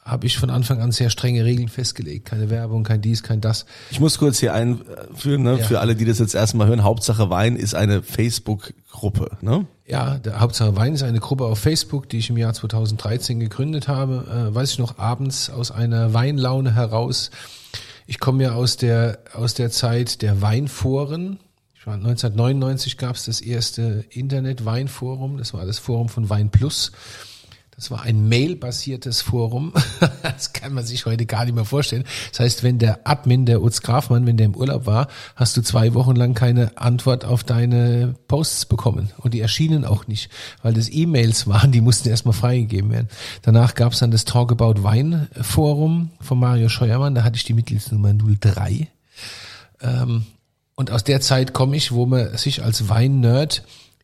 habe 0.02 0.26
ich 0.26 0.38
von 0.38 0.50
Anfang 0.50 0.80
an 0.80 0.92
sehr 0.92 1.10
strenge 1.10 1.44
Regeln 1.44 1.68
festgelegt. 1.68 2.24
Keine 2.26 2.48
Werbung, 2.50 2.82
kein 2.84 3.00
dies, 3.02 3.22
kein 3.22 3.40
das. 3.40 3.66
Ich 3.90 4.00
muss 4.00 4.18
kurz 4.18 4.38
hier 4.40 4.54
einführen, 4.54 5.42
ne, 5.42 5.58
Ja. 5.58 5.64
für 5.64 5.78
alle, 5.80 5.94
die 5.94 6.04
das 6.06 6.18
jetzt 6.18 6.34
erstmal 6.34 6.66
hören. 6.68 6.82
Hauptsache 6.82 7.28
Wein 7.30 7.54
ist 7.54 7.74
eine 7.74 8.02
Facebook-Gruppe. 8.02 9.36
Ne? 9.42 9.66
Ja, 9.86 10.16
der 10.18 10.40
Hauptsache 10.40 10.74
Wein 10.74 10.94
ist 10.94 11.02
eine 11.02 11.20
Gruppe 11.20 11.44
auf 11.44 11.58
Facebook, 11.58 12.08
die 12.08 12.18
ich 12.18 12.30
im 12.30 12.38
Jahr 12.38 12.54
2013 12.54 13.38
gegründet 13.40 13.88
habe. 13.88 14.48
Äh, 14.50 14.54
weiß 14.54 14.72
ich 14.72 14.78
noch, 14.78 14.98
abends 14.98 15.50
aus 15.50 15.70
einer 15.70 16.14
Weinlaune 16.14 16.74
heraus. 16.74 17.30
Ich 18.10 18.18
komme 18.18 18.42
ja 18.42 18.54
aus 18.54 18.76
der, 18.76 19.20
aus 19.34 19.54
der 19.54 19.70
Zeit 19.70 20.20
der 20.20 20.42
Weinforen. 20.42 21.38
Ich 21.76 21.86
war 21.86 21.94
1999 21.94 22.96
gab 22.96 23.14
es 23.14 23.26
das 23.26 23.40
erste 23.40 24.04
Internet-Weinforum. 24.10 25.38
Das 25.38 25.54
war 25.54 25.64
das 25.64 25.78
Forum 25.78 26.08
von 26.08 26.28
Wein 26.28 26.50
Plus. 26.50 26.90
Das 27.80 27.90
war 27.90 28.02
ein 28.02 28.28
Mail-basiertes 28.28 29.22
Forum. 29.22 29.72
Das 30.22 30.52
kann 30.52 30.72
man 30.72 30.84
sich 30.84 31.04
heute 31.06 31.26
gar 31.26 31.44
nicht 31.44 31.54
mehr 31.54 31.64
vorstellen. 31.64 32.04
Das 32.30 32.40
heißt, 32.40 32.62
wenn 32.62 32.78
der 32.78 33.00
Admin, 33.04 33.46
der 33.46 33.62
Utz 33.62 33.82
Grafmann, 33.82 34.26
wenn 34.26 34.36
der 34.36 34.46
im 34.46 34.54
Urlaub 34.54 34.86
war, 34.86 35.08
hast 35.34 35.56
du 35.56 35.62
zwei 35.62 35.92
Wochen 35.92 36.14
lang 36.14 36.32
keine 36.32 36.76
Antwort 36.78 37.24
auf 37.24 37.44
deine 37.44 38.14
Posts 38.28 38.66
bekommen. 38.66 39.10
Und 39.18 39.34
die 39.34 39.40
erschienen 39.40 39.84
auch 39.84 40.06
nicht, 40.06 40.30
weil 40.62 40.72
das 40.72 40.90
E-Mails 40.90 41.46
waren, 41.46 41.72
die 41.72 41.80
mussten 41.80 42.08
erstmal 42.08 42.32
freigegeben 42.32 42.90
werden. 42.90 43.08
Danach 43.42 43.74
gab 43.74 43.92
es 43.92 43.98
dann 43.98 44.10
das 44.10 44.24
Talk 44.24 44.52
About 44.52 44.82
Wein 44.82 45.28
Forum 45.40 46.10
von 46.20 46.38
Mario 46.38 46.68
Scheuermann. 46.68 47.14
Da 47.14 47.24
hatte 47.24 47.36
ich 47.36 47.44
die 47.44 47.54
Mitgliedsnummer 47.54 48.14
03. 48.14 48.88
Ähm, 49.82 50.26
und 50.74 50.90
aus 50.90 51.04
der 51.04 51.20
Zeit 51.20 51.52
komme 51.52 51.76
ich, 51.76 51.92
wo 51.92 52.06
man 52.06 52.36
sich 52.36 52.62
als 52.62 52.88
Wein-Nerd 52.88 53.62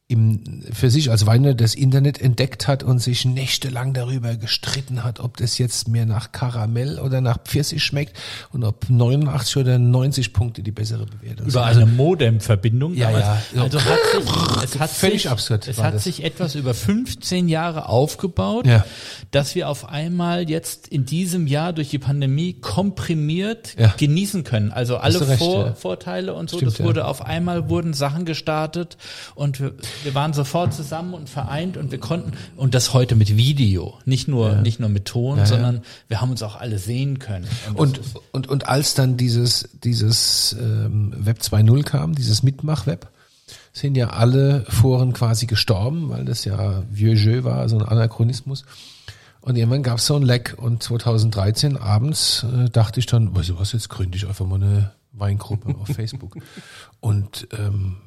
im, 0.08 0.62
für 0.72 0.88
sich 0.88 1.10
als 1.10 1.26
Weiner 1.26 1.54
das 1.54 1.74
Internet 1.74 2.20
entdeckt 2.20 2.68
hat 2.68 2.84
und 2.84 3.00
sich 3.00 3.24
nächtelang 3.24 3.92
darüber 3.92 4.36
gestritten 4.36 5.02
hat, 5.02 5.18
ob 5.18 5.36
das 5.36 5.58
jetzt 5.58 5.88
mehr 5.88 6.06
nach 6.06 6.30
Karamell 6.30 7.00
oder 7.00 7.20
nach 7.20 7.38
Pfirsich 7.42 7.82
schmeckt 7.82 8.16
und 8.52 8.62
ob 8.62 8.88
89 8.88 9.56
oder 9.56 9.80
90 9.80 10.32
Punkte 10.32 10.62
die 10.62 10.70
bessere 10.70 11.06
Bewertung 11.06 11.48
Über 11.48 11.72
sind. 11.72 11.82
eine 11.82 11.86
Modem-Verbindung. 11.86 12.94
Ja, 12.94 13.10
ja. 13.10 13.42
Also 13.56 13.80
hat 13.80 13.98
sich, 14.12 14.64
es 14.64 14.78
hat 14.78 14.90
Völlig 14.90 15.22
sich, 15.22 15.30
absurd 15.30 15.66
Es 15.66 15.78
hat 15.82 15.94
das. 15.94 16.04
sich 16.04 16.22
etwas 16.22 16.54
über 16.54 16.72
15 16.72 17.48
Jahre 17.48 17.88
aufgebaut, 17.88 18.64
Ja. 18.64 18.84
dass 19.32 19.56
wir 19.56 19.68
auf 19.68 19.88
einmal 19.88 20.48
jetzt 20.48 20.86
in 20.86 21.04
diesem 21.04 21.48
Jahr 21.48 21.72
durch 21.72 21.90
die 21.90 21.98
Pandemie 21.98 22.52
komprimiert 22.60 23.74
Ja. 23.76 23.92
genießen 23.96 24.44
können. 24.44 24.70
Also 24.70 24.98
alle 24.98 25.26
recht, 25.28 25.38
Vor 25.38 25.66
ja. 25.66 25.74
Vorteile 25.74 26.34
und 26.34 26.48
so. 26.48 26.58
Stimmt, 26.58 26.78
das 26.78 26.84
wurde 26.84 27.06
auf 27.06 27.22
einmal 27.26 27.68
wurden 27.68 27.92
Sachen 27.92 28.24
gestartet 28.24 28.96
und 29.34 29.60
wir, 30.02 30.14
waren 30.14 30.32
sofort 30.32 30.74
zusammen 30.74 31.14
und 31.14 31.28
vereint 31.28 31.76
und 31.76 31.90
wir 31.90 31.98
konnten 31.98 32.32
und 32.56 32.74
das 32.74 32.92
heute 32.92 33.14
mit 33.14 33.36
Video, 33.36 33.98
nicht 34.04 34.28
nur 34.28 34.56
nicht 34.56 34.80
nur 34.80 34.88
mit 34.88 35.06
Ton, 35.06 35.38
ja. 35.38 35.46
sondern 35.46 35.82
wir 36.08 36.20
haben 36.20 36.30
uns 36.30 36.42
auch 36.42 36.56
alle 36.56 36.78
sehen 36.78 37.18
können. 37.18 37.46
Und, 37.74 37.98
ist- 37.98 38.16
und, 38.32 38.48
und 38.48 38.68
als 38.68 38.94
dann 38.94 39.16
dieses, 39.16 39.68
dieses 39.84 40.56
ähm, 40.58 41.12
Web 41.16 41.38
2.0 41.40 41.82
kam, 41.82 42.14
dieses 42.14 42.42
Mitmach-Web, 42.42 43.08
sind 43.72 43.96
ja 43.96 44.10
alle 44.10 44.64
Foren 44.68 45.12
quasi 45.12 45.46
gestorben, 45.46 46.08
weil 46.08 46.24
das 46.24 46.44
ja 46.44 46.82
vieux 46.90 47.22
jeu 47.22 47.44
war, 47.44 47.68
so 47.68 47.78
ein 47.78 47.84
Anachronismus. 47.84 48.64
Und 49.42 49.56
irgendwann 49.56 49.82
gab 49.82 49.98
es 49.98 50.06
so 50.06 50.16
ein 50.16 50.22
Leck 50.22 50.54
und 50.56 50.82
2013 50.82 51.76
abends 51.76 52.44
äh, 52.44 52.68
dachte 52.68 52.98
ich 52.98 53.06
dann, 53.06 53.34
weißt 53.36 53.50
du 53.50 53.58
was, 53.58 53.72
jetzt 53.72 53.88
gründe 53.88 54.16
ich 54.16 54.26
einfach 54.26 54.46
mal 54.46 54.56
eine 54.56 54.92
Weingruppe 55.12 55.74
auf 55.78 55.88
Facebook. 55.94 56.36
Und 57.00 57.46
ähm, 57.56 57.98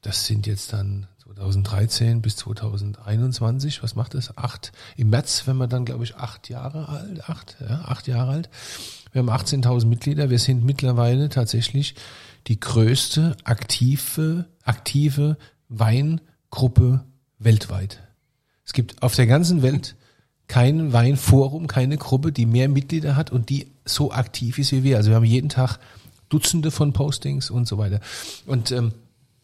das 0.00 0.26
sind 0.26 0.46
jetzt 0.46 0.72
dann 0.72 1.06
2013 1.36 2.22
bis 2.22 2.36
2021, 2.36 3.82
was 3.82 3.94
macht 3.94 4.14
das? 4.14 4.38
Acht, 4.38 4.72
im 4.96 5.10
März, 5.10 5.42
wenn 5.46 5.56
man 5.56 5.68
dann, 5.68 5.84
glaube 5.84 6.02
ich, 6.04 6.16
acht 6.16 6.48
Jahre 6.48 6.88
alt, 6.88 7.28
acht, 7.28 7.56
ja, 7.60 7.82
acht 7.82 8.06
Jahre 8.06 8.32
alt. 8.32 8.50
Wir 9.12 9.20
haben 9.20 9.30
18.000 9.30 9.86
Mitglieder, 9.86 10.30
wir 10.30 10.38
sind 10.38 10.64
mittlerweile 10.64 11.28
tatsächlich 11.28 11.94
die 12.46 12.58
größte 12.58 13.36
aktive, 13.44 14.46
aktive 14.64 15.36
Weingruppe 15.68 17.04
weltweit. 17.38 18.02
Es 18.64 18.72
gibt 18.72 19.02
auf 19.02 19.14
der 19.14 19.26
ganzen 19.26 19.60
Welt 19.60 19.94
kein 20.48 20.94
Weinforum, 20.94 21.66
keine 21.66 21.98
Gruppe, 21.98 22.32
die 22.32 22.46
mehr 22.46 22.68
Mitglieder 22.68 23.14
hat 23.14 23.30
und 23.30 23.50
die 23.50 23.72
so 23.84 24.10
aktiv 24.10 24.58
ist 24.58 24.72
wie 24.72 24.84
wir. 24.84 24.96
Also 24.96 25.10
wir 25.10 25.16
haben 25.16 25.24
jeden 25.24 25.50
Tag 25.50 25.78
Dutzende 26.30 26.70
von 26.70 26.92
Postings 26.92 27.50
und 27.50 27.68
so 27.68 27.78
weiter. 27.78 28.00
Und 28.46 28.72
ähm, 28.72 28.92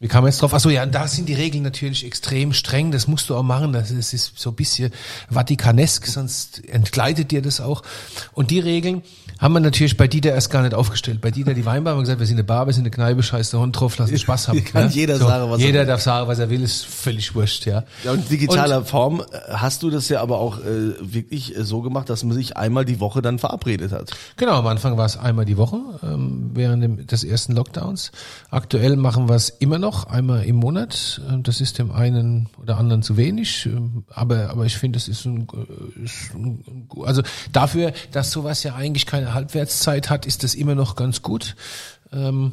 wie 0.02 0.09
kam 0.09 0.26
jetzt 0.26 0.42
drauf? 0.42 0.52
Achso, 0.52 0.68
ja, 0.68 0.82
und 0.82 0.92
da 0.92 1.06
sind 1.06 1.28
die 1.28 1.35
Regeln 1.35 1.62
natürlich 1.62 2.04
extrem 2.04 2.52
streng. 2.52 2.90
Das 2.90 3.06
musst 3.06 3.30
du 3.30 3.37
auch 3.37 3.44
machen. 3.44 3.73
Das 3.73 3.92
ist, 3.92 4.12
ist 4.12 4.32
so 4.37 4.50
ein 4.50 4.56
bisschen 4.56 4.90
vatikanesk, 5.30 6.09
sonst 6.09 6.68
entgleitet 6.68 7.30
dir 7.30 7.40
das 7.40 7.61
auch. 7.61 7.85
Und 8.32 8.50
die 8.50 8.59
Regeln 8.59 9.02
haben 9.38 9.54
wir 9.54 9.61
natürlich 9.61 9.97
bei 9.97 10.06
Dieter 10.09 10.30
erst 10.30 10.50
gar 10.50 10.62
nicht 10.62 10.75
aufgestellt. 10.75 11.21
Bei 11.21 11.30
Dieter 11.30 11.54
die 11.54 11.64
Weinbar 11.66 11.92
haben 11.92 11.99
wir 11.99 12.02
gesagt, 12.02 12.18
wir 12.18 12.26
sind 12.26 12.37
eine 12.37 12.44
Bar, 12.44 12.66
wir 12.66 12.73
sind 12.73 12.82
eine 12.82 12.90
Kneipe, 12.90 13.23
scheiß 13.23 13.50
der 13.50 13.61
Hund 13.61 13.78
drauf, 13.78 13.97
lass 13.99 14.11
uns 14.11 14.21
Spaß 14.21 14.49
haben. 14.49 14.64
Kann 14.73 14.90
jeder 14.90 15.18
sagen, 15.18 15.50
was 15.50 15.61
er 15.61 15.66
Jeder 15.66 15.80
will. 15.80 15.87
darf 15.87 16.00
sagen, 16.00 16.28
was 16.28 16.38
er 16.38 16.50
will, 16.50 16.62
ist 16.62 16.85
völlig 16.85 17.35
wurscht, 17.35 17.66
ja. 17.66 17.85
Ja, 18.04 18.12
und 18.12 18.21
in 18.21 18.28
digitaler 18.28 18.85
Form 18.85 19.21
äh, 19.21 19.52
hast 19.52 19.82
du 19.82 19.90
das 19.90 20.09
ja 20.09 20.21
aber 20.21 20.38
auch 20.38 20.59
äh, 20.59 20.94
wirklich 21.00 21.56
äh, 21.56 21.64
so 21.64 21.80
gemacht, 21.80 22.09
dass 22.09 22.25
man 22.25 22.37
sich 22.37 22.56
einmal 22.56 22.85
die 22.85 23.00
Woche 23.00 23.21
dann 23.21 23.38
verabredet 23.38 23.92
hat. 23.92 24.11
Genau, 24.37 24.54
am 24.54 24.66
Anfang 24.66 24.97
war 24.97 25.06
es 25.06 25.16
einmal 25.16 25.44
die 25.44 25.56
Woche 25.56 25.78
ähm, 26.02 26.50
während 26.54 26.82
dem, 26.82 27.06
des 27.06 27.23
ersten 27.23 27.54
Lockdowns. 27.54 28.12
Aktuell 28.50 28.97
machen 28.97 29.28
wir 29.28 29.35
es 29.37 29.49
immer 29.49 29.78
noch, 29.78 29.91
einmal 30.06 30.44
im 30.44 30.56
Monat. 30.56 31.20
Ähm, 31.28 31.42
Das 31.42 31.61
ist 31.61 31.78
dem 31.78 31.90
einen 31.92 32.49
oder 32.61 32.76
anderen 32.78 33.02
zu 33.02 33.16
wenig, 33.16 33.66
ähm, 33.66 34.04
aber, 34.11 34.50
aber 34.50 34.64
ich 34.66 34.76
finde, 34.76 34.96
es 34.96 35.08
ist 35.08 35.25
ein, 35.25 35.46
äh, 35.52 36.04
ist 36.04 36.34
ein, 36.34 36.88
also 37.04 37.22
dafür, 37.52 37.92
dass 38.12 38.30
sowas 38.30 38.62
ja 38.62 38.75
eigentlich 38.75 39.06
keine 39.06 39.34
Halbwertszeit 39.34 40.11
hat, 40.11 40.26
ist 40.26 40.42
das 40.42 40.54
immer 40.54 40.75
noch 40.75 40.96
ganz 40.96 41.22
gut. 41.22 41.56
Ähm, 42.12 42.52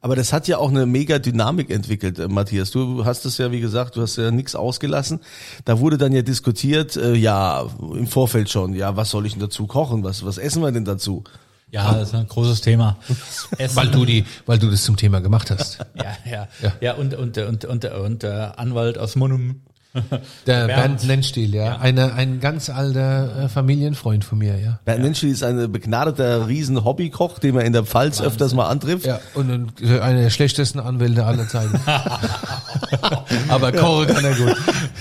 Aber 0.00 0.16
das 0.16 0.34
hat 0.34 0.48
ja 0.48 0.58
auch 0.58 0.68
eine 0.68 0.84
mega 0.84 1.18
Dynamik 1.18 1.70
entwickelt, 1.70 2.18
äh, 2.18 2.28
Matthias. 2.28 2.70
Du 2.70 3.06
hast 3.06 3.24
es 3.24 3.38
ja, 3.38 3.50
wie 3.52 3.60
gesagt, 3.60 3.96
du 3.96 4.02
hast 4.02 4.16
ja 4.16 4.30
nichts 4.30 4.54
ausgelassen. 4.54 5.20
Da 5.64 5.78
wurde 5.78 5.96
dann 5.96 6.12
ja 6.12 6.20
diskutiert, 6.20 6.96
äh, 6.96 7.14
ja, 7.14 7.64
im 7.80 8.06
Vorfeld 8.06 8.50
schon, 8.50 8.74
ja, 8.74 8.96
was 8.96 9.08
soll 9.10 9.24
ich 9.24 9.32
denn 9.32 9.40
dazu 9.40 9.66
kochen? 9.66 10.04
Was, 10.04 10.22
was 10.22 10.36
essen 10.36 10.60
wir 10.62 10.72
denn 10.72 10.84
dazu? 10.84 11.24
Ja, 11.74 11.92
das 11.94 12.08
ist 12.08 12.14
ein 12.14 12.26
großes 12.28 12.60
Thema. 12.60 12.96
Essen. 13.58 13.76
weil 13.76 13.88
du 13.88 14.04
die, 14.04 14.24
weil 14.46 14.58
du 14.58 14.70
das 14.70 14.84
zum 14.84 14.96
Thema 14.96 15.20
gemacht 15.20 15.50
hast. 15.50 15.78
Ja, 15.96 16.04
ja, 16.30 16.48
Ja. 16.62 16.72
ja. 16.80 16.92
und 16.94 17.14
und 17.14 17.36
und 17.38 17.64
und 17.64 17.84
und 17.84 18.22
der 18.22 18.58
Anwalt 18.58 18.96
aus 18.98 19.16
Monum. 19.16 19.60
Der 20.44 20.66
Bernd. 20.66 20.66
Bernd 20.66 21.06
Nennstiel, 21.06 21.54
ja. 21.54 21.78
Eine, 21.78 22.14
ein 22.14 22.40
ganz 22.40 22.68
alter 22.68 23.44
äh, 23.44 23.48
Familienfreund 23.48 24.24
von 24.24 24.38
mir, 24.38 24.58
ja. 24.58 24.80
Bernd 24.84 25.02
Menschel 25.04 25.30
ist 25.30 25.44
ein 25.44 25.70
begnadeter 25.70 26.48
Riesen-Hobbykoch, 26.48 27.38
den 27.38 27.54
man 27.54 27.64
in 27.64 27.72
der 27.72 27.84
Pfalz 27.84 28.20
öfters 28.20 28.54
mal 28.54 28.66
antrifft. 28.66 29.06
Ja, 29.06 29.20
und 29.34 29.50
ein- 29.52 30.00
einer 30.00 30.22
der 30.22 30.30
schlechtesten 30.30 30.80
Anwälte 30.80 31.24
aller 31.24 31.46
Zeiten. 31.48 31.80
Aber 33.48 33.70
Koche 33.72 34.06
kann 34.06 34.24
er 34.24 34.34
gut. 34.34 34.56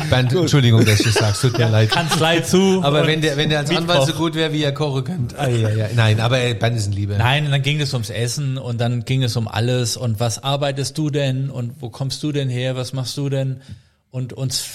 Bernd, 0.09 0.33
Entschuldigung, 0.33 0.85
dass 0.85 0.99
ich 0.99 1.05
das 1.05 1.15
sag's, 1.15 1.41
tut 1.41 1.57
mir 1.57 1.69
leid. 1.69 1.89
Kanzlei 1.89 2.39
zu. 2.41 2.81
Aber 2.83 3.01
und 3.01 3.07
wenn 3.07 3.21
der, 3.21 3.37
wenn 3.37 3.49
der 3.49 3.59
als 3.59 3.69
Anwalt 3.69 4.07
so 4.07 4.13
gut 4.13 4.35
wäre, 4.35 4.53
wie 4.53 4.63
er 4.63 4.73
Koche 4.73 5.03
könnte. 5.03 5.37
Ah, 5.39 5.47
ja, 5.47 5.69
ja. 5.69 5.87
Nein, 5.95 6.19
aber 6.19 6.37
Bernd 6.53 6.77
ist 6.77 6.87
ein 6.87 6.93
Lieber. 6.93 7.17
Nein, 7.17 7.45
und 7.45 7.51
dann 7.51 7.61
ging 7.61 7.79
es 7.81 7.93
ums 7.93 8.09
Essen 8.09 8.57
und 8.57 8.79
dann 8.79 9.05
ging 9.05 9.23
es 9.23 9.35
um 9.35 9.47
alles 9.47 9.97
und 9.97 10.19
was 10.19 10.43
arbeitest 10.43 10.97
du 10.97 11.09
denn 11.09 11.49
und 11.49 11.81
wo 11.81 11.89
kommst 11.89 12.21
du 12.23 12.31
denn 12.31 12.49
her, 12.49 12.75
was 12.75 12.93
machst 12.93 13.17
du 13.17 13.29
denn? 13.29 13.61
Und 14.09 14.33
uns 14.33 14.65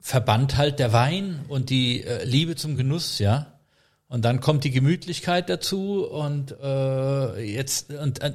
verband 0.00 0.56
halt 0.56 0.78
der 0.78 0.92
Wein 0.92 1.40
und 1.48 1.70
die 1.70 2.02
äh, 2.02 2.24
Liebe 2.24 2.56
zum 2.56 2.76
Genuss, 2.76 3.18
ja. 3.18 3.46
Und 4.08 4.24
dann 4.24 4.40
kommt 4.40 4.64
die 4.64 4.72
Gemütlichkeit 4.72 5.48
dazu 5.48 6.04
und 6.04 6.56
äh, 6.60 7.40
jetzt 7.42 7.92
und 7.92 8.20
äh, 8.22 8.32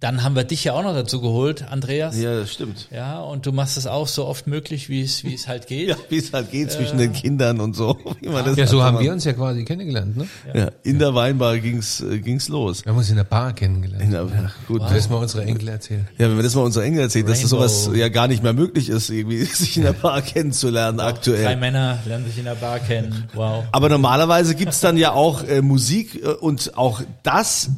dann 0.00 0.22
haben 0.22 0.34
wir 0.34 0.44
dich 0.44 0.64
ja 0.64 0.72
auch 0.72 0.82
noch 0.82 0.94
dazu 0.94 1.20
geholt, 1.20 1.70
Andreas. 1.70 2.18
Ja, 2.18 2.34
das 2.34 2.50
stimmt. 2.50 2.88
Ja, 2.90 3.20
und 3.20 3.44
du 3.44 3.52
machst 3.52 3.76
es 3.76 3.86
auch 3.86 4.08
so 4.08 4.24
oft 4.24 4.46
möglich, 4.46 4.88
wie 4.88 5.02
es 5.02 5.24
wie 5.24 5.34
es 5.34 5.46
halt 5.46 5.66
geht. 5.66 5.88
Ja, 5.88 5.96
wie 6.08 6.16
es 6.16 6.32
halt 6.32 6.50
geht 6.50 6.72
zwischen 6.72 6.96
den 6.96 7.12
Kindern 7.12 7.60
und 7.60 7.76
so. 7.76 7.98
Wie 8.20 8.28
man 8.28 8.44
das 8.44 8.56
Ja, 8.56 8.66
so 8.66 8.82
haben 8.82 8.98
wir 8.98 9.12
uns 9.12 9.24
ja 9.24 9.34
quasi 9.34 9.64
kennengelernt, 9.64 10.16
ne? 10.16 10.26
Ja, 10.54 10.70
in 10.82 10.98
der 10.98 11.14
Weinbar 11.14 11.58
ging's 11.58 12.00
äh, 12.00 12.18
ging's 12.18 12.48
los. 12.48 12.84
Wir 12.84 12.92
haben 12.92 12.98
uns 12.98 13.10
in 13.10 13.16
der 13.16 13.24
Bar 13.24 13.52
kennengelernt. 13.52 14.02
In 14.02 14.10
der, 14.10 14.22
ja, 14.22 14.50
gut. 14.66 14.80
Das 14.80 15.10
mal 15.10 15.16
unsere 15.16 15.44
Enkel 15.44 15.68
erzählen. 15.68 16.08
Ja, 16.16 16.28
wenn 16.30 16.36
wir 16.36 16.42
das 16.42 16.54
mal 16.54 16.62
unseren 16.62 16.84
Engeln 16.84 17.02
erzählen, 17.02 17.26
dass 17.26 17.42
das 17.42 17.52
Rainbow. 17.52 17.68
sowas 17.68 17.96
ja 17.96 18.08
gar 18.08 18.26
nicht 18.28 18.42
mehr 18.42 18.54
möglich 18.54 18.88
ist, 18.88 19.10
irgendwie 19.10 19.44
sich 19.44 19.76
in 19.76 19.82
der 19.82 19.92
Bar 19.92 20.22
kennenzulernen 20.22 20.98
Drei 20.98 21.08
aktuell. 21.08 21.56
Männer 21.56 21.98
lernen 22.06 22.24
sich 22.24 22.38
in 22.38 22.44
der 22.44 22.54
Bar 22.54 22.78
kennen. 22.78 23.28
Wow. 23.34 23.64
Aber 23.70 23.90
normalerweise 23.90 24.54
gibt's 24.54 24.80
dann 24.80 24.96
ja 24.96 25.12
auch 25.12 25.44
äh, 25.44 25.60
Musik 25.60 26.22
äh, 26.22 26.28
und 26.28 26.76
auch 26.78 27.02
das 27.22 27.68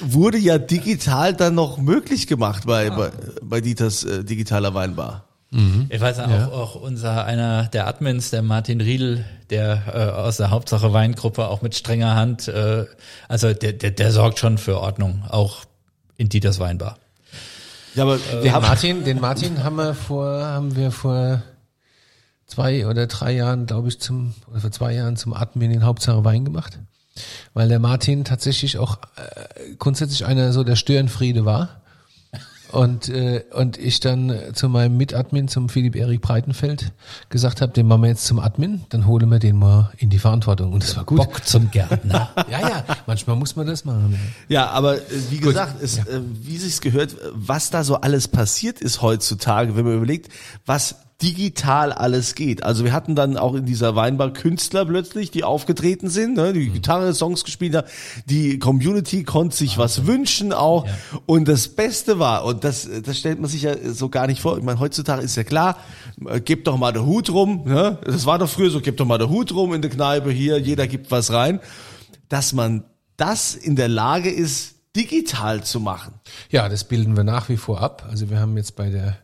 wurde 0.00 0.38
ja 0.38 0.58
digital 0.58 1.34
dann 1.34 1.54
noch 1.54 1.78
möglich 1.78 2.26
gemacht 2.26 2.64
bei, 2.66 2.90
bei, 2.90 3.10
bei 3.42 3.60
Dieters 3.60 4.04
äh, 4.04 4.24
digitaler 4.24 4.74
Weinbar. 4.74 5.24
Ich 5.88 6.00
weiß 6.00 6.20
auch, 6.20 6.52
auch 6.52 6.74
unser 6.76 7.24
einer 7.24 7.64
der 7.66 7.88
Admins, 7.88 8.30
der 8.30 8.40
Martin 8.40 8.80
Riedel, 8.80 9.24
der 9.50 9.82
äh, 9.92 9.98
aus 10.20 10.36
der 10.36 10.50
Hauptsache 10.50 10.92
Weingruppe 10.92 11.48
auch 11.48 11.60
mit 11.60 11.74
strenger 11.74 12.14
Hand, 12.14 12.46
äh, 12.46 12.86
also 13.26 13.52
der, 13.52 13.72
der, 13.72 13.90
der 13.90 14.12
sorgt 14.12 14.38
schon 14.38 14.58
für 14.58 14.80
Ordnung, 14.80 15.24
auch 15.28 15.64
in 16.16 16.28
Dieters 16.28 16.60
Weinbar. 16.60 16.98
Ja, 17.96 18.04
aber 18.04 18.18
Den 18.18 18.44
wir 18.44 18.52
haben 18.52 18.62
Martin, 18.62 19.02
den 19.02 19.20
Martin 19.20 19.64
haben 19.64 19.74
wir 19.74 19.94
vor, 19.94 20.40
haben 20.44 20.76
wir 20.76 20.92
vor 20.92 21.42
zwei 22.46 22.86
oder 22.86 23.08
drei 23.08 23.32
Jahren, 23.32 23.66
glaube 23.66 23.88
ich, 23.88 23.98
zum, 23.98 24.34
oder 24.48 24.60
vor 24.60 24.70
zwei 24.70 24.94
Jahren 24.94 25.16
zum 25.16 25.34
Admin 25.34 25.72
in 25.72 25.84
Hauptsache 25.84 26.24
Wein 26.24 26.44
gemacht. 26.44 26.78
Weil 27.54 27.68
der 27.68 27.78
Martin 27.78 28.24
tatsächlich 28.24 28.78
auch 28.78 28.98
äh, 29.16 29.74
grundsätzlich 29.78 30.24
einer 30.24 30.52
so 30.52 30.64
der 30.64 30.76
Störenfriede 30.76 31.44
war. 31.44 31.80
Und, 32.72 33.08
äh, 33.08 33.42
und 33.52 33.78
ich 33.78 33.98
dann 33.98 34.32
zu 34.52 34.68
meinem 34.68 34.96
Mitadmin, 34.96 35.48
zum 35.48 35.68
Philipp 35.68 35.96
Erik 35.96 36.20
Breitenfeld, 36.20 36.92
gesagt 37.28 37.60
habe, 37.60 37.72
den 37.72 37.86
machen 37.86 38.02
wir 38.02 38.10
jetzt 38.10 38.26
zum 38.26 38.38
Admin, 38.38 38.82
dann 38.90 39.06
holen 39.06 39.28
wir 39.28 39.40
den 39.40 39.56
mal 39.56 39.90
in 39.98 40.08
die 40.08 40.18
Verantwortung. 40.18 40.72
Und 40.72 40.84
das 40.84 40.96
war 40.96 41.04
gut. 41.04 41.18
Bock 41.18 41.44
zum 41.44 41.70
Gärtner. 41.70 42.30
Ja, 42.50 42.60
ja, 42.60 42.84
manchmal 43.06 43.36
muss 43.36 43.54
man 43.54 43.66
das 43.66 43.84
machen. 43.84 44.18
Ja, 44.48 44.68
aber 44.70 44.96
äh, 44.96 45.00
wie 45.30 45.38
gesagt, 45.38 45.82
es, 45.82 45.98
äh, 45.98 46.20
wie 46.42 46.58
sich's 46.58 46.80
gehört, 46.80 47.16
was 47.32 47.70
da 47.70 47.84
so 47.84 48.00
alles 48.00 48.28
passiert 48.28 48.80
ist 48.80 49.02
heutzutage, 49.02 49.76
wenn 49.76 49.84
man 49.84 49.96
überlegt, 49.96 50.32
was 50.66 50.96
digital 51.22 51.92
alles 51.92 52.34
geht. 52.34 52.62
Also 52.62 52.84
wir 52.84 52.92
hatten 52.92 53.14
dann 53.14 53.36
auch 53.36 53.54
in 53.54 53.66
dieser 53.66 53.94
Weinbar 53.94 54.32
Künstler 54.32 54.86
plötzlich, 54.86 55.30
die 55.30 55.44
aufgetreten 55.44 56.08
sind, 56.08 56.36
ne, 56.36 56.52
die 56.52 56.70
Gitarre, 56.70 57.14
Songs 57.14 57.44
gespielt 57.44 57.74
haben. 57.74 57.86
Die 58.26 58.58
Community 58.58 59.24
konnte 59.24 59.56
sich 59.56 59.78
was 59.78 60.06
wünschen 60.06 60.52
auch. 60.52 60.86
Und 61.26 61.48
das 61.48 61.68
Beste 61.68 62.18
war, 62.18 62.44
und 62.44 62.64
das, 62.64 62.88
das 63.04 63.18
stellt 63.18 63.40
man 63.40 63.50
sich 63.50 63.62
ja 63.62 63.74
so 63.92 64.08
gar 64.08 64.26
nicht 64.26 64.40
vor. 64.40 64.56
Ich 64.58 64.64
meine, 64.64 64.80
heutzutage 64.80 65.22
ist 65.22 65.36
ja 65.36 65.44
klar, 65.44 65.76
äh, 66.26 66.40
gebt 66.40 66.66
doch 66.66 66.78
mal 66.78 66.92
der 66.92 67.04
Hut 67.04 67.30
rum. 67.30 67.64
Ne? 67.66 67.98
Das 68.04 68.26
war 68.26 68.38
doch 68.38 68.48
früher 68.48 68.70
so, 68.70 68.80
gebt 68.80 69.00
doch 69.00 69.06
mal 69.06 69.18
der 69.18 69.28
Hut 69.28 69.52
rum 69.52 69.74
in 69.74 69.82
der 69.82 69.90
Kneipe 69.90 70.30
hier, 70.30 70.58
jeder 70.58 70.86
gibt 70.86 71.10
was 71.10 71.32
rein. 71.32 71.60
Dass 72.28 72.52
man 72.52 72.84
das 73.16 73.54
in 73.54 73.76
der 73.76 73.88
Lage 73.88 74.30
ist, 74.30 74.76
digital 74.96 75.62
zu 75.62 75.80
machen. 75.80 76.14
Ja, 76.50 76.68
das 76.68 76.84
bilden 76.84 77.16
wir 77.16 77.24
nach 77.24 77.48
wie 77.48 77.56
vor 77.56 77.80
ab. 77.80 78.06
Also 78.10 78.30
wir 78.30 78.40
haben 78.40 78.56
jetzt 78.56 78.76
bei 78.76 78.90
der 78.90 79.18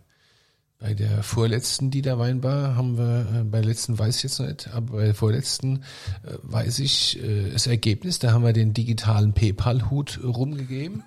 bei 0.78 0.92
der 0.92 1.22
vorletzten 1.22 1.90
Dieter 1.90 2.18
Weinbar 2.18 2.76
haben 2.76 2.98
wir, 2.98 3.26
äh, 3.34 3.44
bei 3.44 3.60
der 3.60 3.70
letzten 3.70 3.98
weiß 3.98 4.16
ich 4.18 4.22
jetzt 4.24 4.38
noch 4.38 4.46
nicht, 4.46 4.68
aber 4.74 4.98
bei 4.98 5.04
der 5.06 5.14
vorletzten 5.14 5.76
äh, 6.22 6.36
weiß 6.42 6.80
ich 6.80 7.22
äh, 7.22 7.50
das 7.50 7.66
Ergebnis, 7.66 8.18
da 8.18 8.32
haben 8.32 8.44
wir 8.44 8.52
den 8.52 8.74
digitalen 8.74 9.32
PayPal-Hut 9.32 10.20
rumgegeben 10.22 11.02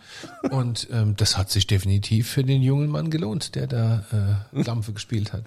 und 0.49 0.87
ähm, 0.91 1.15
das 1.17 1.37
hat 1.37 1.51
sich 1.51 1.67
definitiv 1.67 2.29
für 2.29 2.43
den 2.43 2.61
jungen 2.61 2.89
Mann 2.89 3.11
gelohnt, 3.11 3.55
der 3.55 3.67
da 3.67 4.41
äh, 4.53 4.63
Klampfe 4.63 4.93
gespielt 4.93 5.33
hat. 5.33 5.43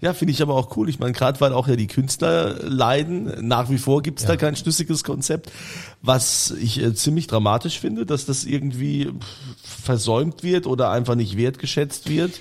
Ja, 0.00 0.14
finde 0.14 0.32
ich 0.32 0.40
aber 0.42 0.54
auch 0.54 0.76
cool. 0.76 0.88
Ich 0.88 1.00
meine, 1.00 1.12
gerade 1.12 1.40
weil 1.40 1.52
auch 1.52 1.66
ja 1.66 1.74
die 1.74 1.88
Künstler 1.88 2.54
leiden, 2.62 3.46
nach 3.46 3.68
wie 3.68 3.78
vor 3.78 4.02
gibt's 4.02 4.24
da 4.24 4.36
kein 4.36 4.54
schlüssiges 4.54 5.02
Konzept. 5.02 5.50
Was 6.00 6.52
ich 6.52 6.80
äh, 6.80 6.94
ziemlich 6.94 7.26
dramatisch 7.26 7.80
finde, 7.80 8.06
dass 8.06 8.24
das 8.24 8.44
irgendwie 8.44 9.10
versäumt 9.62 10.44
wird 10.44 10.68
oder 10.68 10.90
einfach 10.90 11.16
nicht 11.16 11.36
wertgeschätzt 11.36 12.08
wird. 12.08 12.40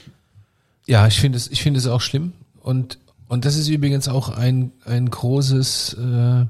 Ja, 0.91 1.07
ich 1.07 1.21
finde 1.21 1.37
es, 1.37 1.47
ich 1.47 1.63
finde 1.63 1.77
es 1.77 1.87
auch 1.87 2.01
schlimm 2.01 2.33
und 2.59 2.97
und 3.29 3.45
das 3.45 3.55
ist 3.55 3.69
übrigens 3.69 4.09
auch 4.09 4.27
ein 4.27 4.73
ein 4.83 5.09
großes 5.09 5.93
äh, 5.93 6.01
ein 6.01 6.49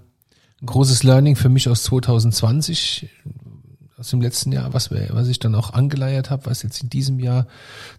großes 0.65 1.03
Learning 1.03 1.35
für 1.35 1.49
mich 1.49 1.69
aus 1.69 1.83
2020 1.83 3.07
aus 3.99 4.09
dem 4.09 4.19
letzten 4.19 4.51
Jahr, 4.51 4.73
was 4.73 4.89
wir, 4.89 5.09
was 5.11 5.27
ich 5.27 5.37
dann 5.37 5.53
auch 5.53 5.73
angeleiert 5.73 6.31
habe, 6.31 6.47
was 6.47 6.63
jetzt 6.63 6.81
in 6.81 6.89
diesem 6.89 7.19
Jahr 7.19 7.45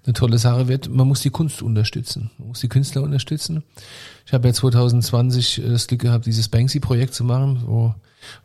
eine 0.05 0.15
tolle 0.15 0.37
Sache 0.37 0.67
wird. 0.67 0.91
Man 0.91 1.07
muss 1.07 1.21
die 1.21 1.31
Kunst 1.31 1.63
unterstützen, 1.63 2.33
man 2.39 2.49
muss 2.49 2.59
die 2.59 2.69
Künstler 2.69 3.05
unterstützen. 3.05 3.63
Ich 4.27 4.33
habe 4.33 4.49
ja 4.49 4.53
2020 4.53 5.63
das 5.65 5.87
Glück 5.87 6.01
gehabt, 6.01 6.27
dieses 6.27 6.49
Banksy-Projekt 6.49 7.15
zu 7.15 7.23
machen, 7.23 7.63
wo, 7.67 7.95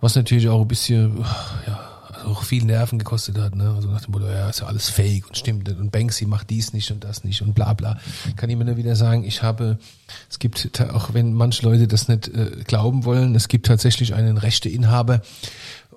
was 0.01 0.15
natürlich 0.15 0.49
auch 0.49 0.61
ein 0.61 0.67
bisschen 0.67 1.25
ja, 1.65 1.86
auch 2.27 2.43
viel 2.43 2.63
Nerven 2.63 2.99
gekostet 2.99 3.37
hat, 3.37 3.55
ne? 3.55 3.73
Also 3.75 3.89
nach 3.89 4.01
dem 4.01 4.11
Motto, 4.11 4.27
ja, 4.27 4.49
ist 4.49 4.59
ja 4.59 4.67
alles 4.67 4.89
fake 4.89 5.27
und 5.27 5.37
stimmt 5.37 5.67
nicht 5.67 5.79
und 5.79 5.91
Banksy 5.91 6.25
macht 6.25 6.49
dies 6.49 6.73
nicht 6.73 6.91
und 6.91 7.03
das 7.03 7.23
nicht 7.23 7.41
und 7.41 7.53
bla 7.53 7.73
bla. 7.73 7.97
Kann 8.35 8.49
ich 8.49 8.57
mir 8.57 8.65
nur 8.65 8.77
wieder 8.77 8.95
sagen, 8.95 9.23
ich 9.23 9.43
habe, 9.43 9.77
es 10.29 10.39
gibt, 10.39 10.81
auch 10.81 11.13
wenn 11.13 11.33
manche 11.33 11.63
Leute 11.63 11.87
das 11.87 12.07
nicht 12.07 12.27
äh, 12.27 12.63
glauben 12.65 13.05
wollen, 13.05 13.35
es 13.35 13.47
gibt 13.47 13.65
tatsächlich 13.65 14.13
einen 14.13 14.37
Rechteinhaber 14.37 15.21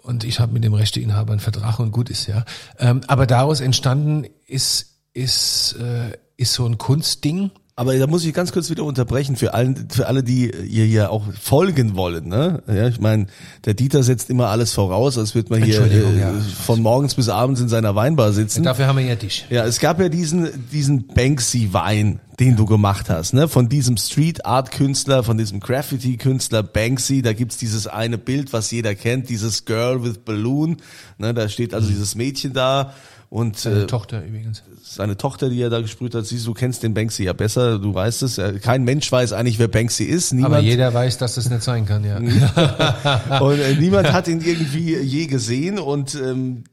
und 0.03 0.25
ich 0.25 0.41
habe 0.41 0.53
mit 0.53 0.65
dem 0.65 0.75
Rechteinhaber 0.75 1.33
einen 1.33 1.41
Vertrag 1.41 1.79
und 1.79 1.93
gut 1.93 2.11
ist, 2.11 2.27
ja. 2.27 2.45
Ähm, 2.79 3.03
aber 3.07 3.27
daraus 3.27 3.61
entstanden 3.61 4.27
ist, 4.47 4.87
ist, 5.13 5.77
äh, 5.81 6.17
ist 6.37 6.55
so 6.55 6.67
ein 6.67 6.79
Kunstding, 6.79 7.51
Aber 7.81 7.97
da 7.97 8.07
muss 8.07 8.27
ich 8.27 8.35
ganz 8.35 8.53
kurz 8.53 8.69
wieder 8.69 8.85
unterbrechen 8.85 9.37
für 9.37 9.55
allen, 9.55 9.89
für 9.89 10.07
alle, 10.07 10.23
die 10.23 10.51
ihr 10.51 10.85
hier 10.85 11.11
auch 11.11 11.25
folgen 11.33 11.97
wollen. 11.97 12.29
Ne? 12.29 12.63
Ja, 12.67 12.89
ich 12.89 13.01
meine, 13.01 13.25
der 13.65 13.73
Dieter 13.73 14.03
setzt 14.03 14.29
immer 14.29 14.49
alles 14.49 14.75
voraus, 14.75 15.17
als 15.17 15.35
würde 15.35 15.49
man 15.49 15.63
hier 15.63 15.81
äh, 15.91 16.21
ja. 16.21 16.31
von 16.63 16.83
morgens 16.83 17.15
bis 17.15 17.31
abends 17.31 17.59
in 17.59 17.71
seiner 17.71 17.95
Weinbar 17.95 18.35
sitzen. 18.35 18.65
dafür 18.65 18.87
haben 18.87 18.99
wir 18.99 19.07
ja 19.07 19.15
dich. 19.15 19.47
Ja, 19.49 19.65
es 19.65 19.81
gab 19.81 19.99
ja 19.99 20.11
diesen, 20.11 20.69
diesen 20.71 21.07
Banksy-Wein, 21.07 22.21
den 22.39 22.57
du 22.57 22.67
gemacht 22.67 23.09
hast, 23.09 23.33
ne? 23.33 23.49
Von 23.49 23.71
diesem 23.71 23.97
Street-Art-Künstler, 23.97 25.25
von 25.25 25.39
diesem 25.39 25.61
Graffiti-Künstler 25.61 26.63
Banksy. 26.63 27.23
Da 27.23 27.33
gibt's 27.33 27.57
dieses 27.57 27.87
eine 27.87 28.19
Bild, 28.19 28.53
was 28.53 28.71
jeder 28.71 28.95
kennt, 28.95 29.31
dieses 29.31 29.65
Girl 29.65 30.05
with 30.05 30.19
Balloon. 30.19 30.77
Ne? 31.17 31.33
Da 31.33 31.49
steht 31.49 31.73
also 31.73 31.89
dieses 31.89 32.15
Mädchen 32.15 32.53
da 32.53 32.93
und 33.31 33.57
Seine 33.57 33.83
äh, 33.83 33.87
Tochter 33.87 34.25
übrigens. 34.25 34.65
seine 34.83 35.17
Tochter, 35.17 35.51
die 35.51 35.63
er 35.63 35.71
da 35.71 35.81
gesprüht 35.81 36.17
hat. 36.17 36.27
Siehst 36.27 36.45
du, 36.47 36.51
du 36.51 36.55
kennst 36.55 36.83
den 36.83 36.95
Banksy 36.95 37.23
ja 37.23 37.33
besser, 37.33 37.79
du 37.79 37.95
weißt 37.95 38.25
es. 38.25 38.39
Äh, 38.39 38.59
Kein 38.59 38.83
Mensch 38.83 39.11
weiß 39.11 39.33
eigentlich, 39.33 39.61
wer 39.61 39.69
Banksy 39.69 40.03
ist. 40.03 40.33
Niemand, 40.33 40.55
Aber 40.57 40.63
jeder 40.63 40.93
weiß, 40.93 41.17
dass 41.19 41.37
das 41.37 41.49
nicht 41.49 41.63
sein 41.63 41.87
kann, 41.87 42.05
ja. 42.05 42.17
und 43.41 43.61
äh, 43.61 43.77
niemand 43.77 44.13
hat 44.13 44.27
ihn 44.27 44.41
irgendwie 44.41 44.97
je 44.97 45.27
gesehen 45.27 45.79
und 45.79 46.17
ähm, 46.17 46.65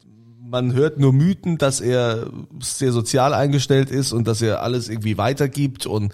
man 0.49 0.73
hört 0.73 0.97
nur 0.99 1.13
Mythen, 1.13 1.59
dass 1.59 1.79
er 1.79 2.31
sehr 2.59 2.91
sozial 2.91 3.35
eingestellt 3.35 3.91
ist 3.91 4.11
und 4.11 4.27
dass 4.27 4.41
er 4.41 4.63
alles 4.63 4.89
irgendwie 4.89 5.19
weitergibt 5.19 5.85
und 5.85 6.11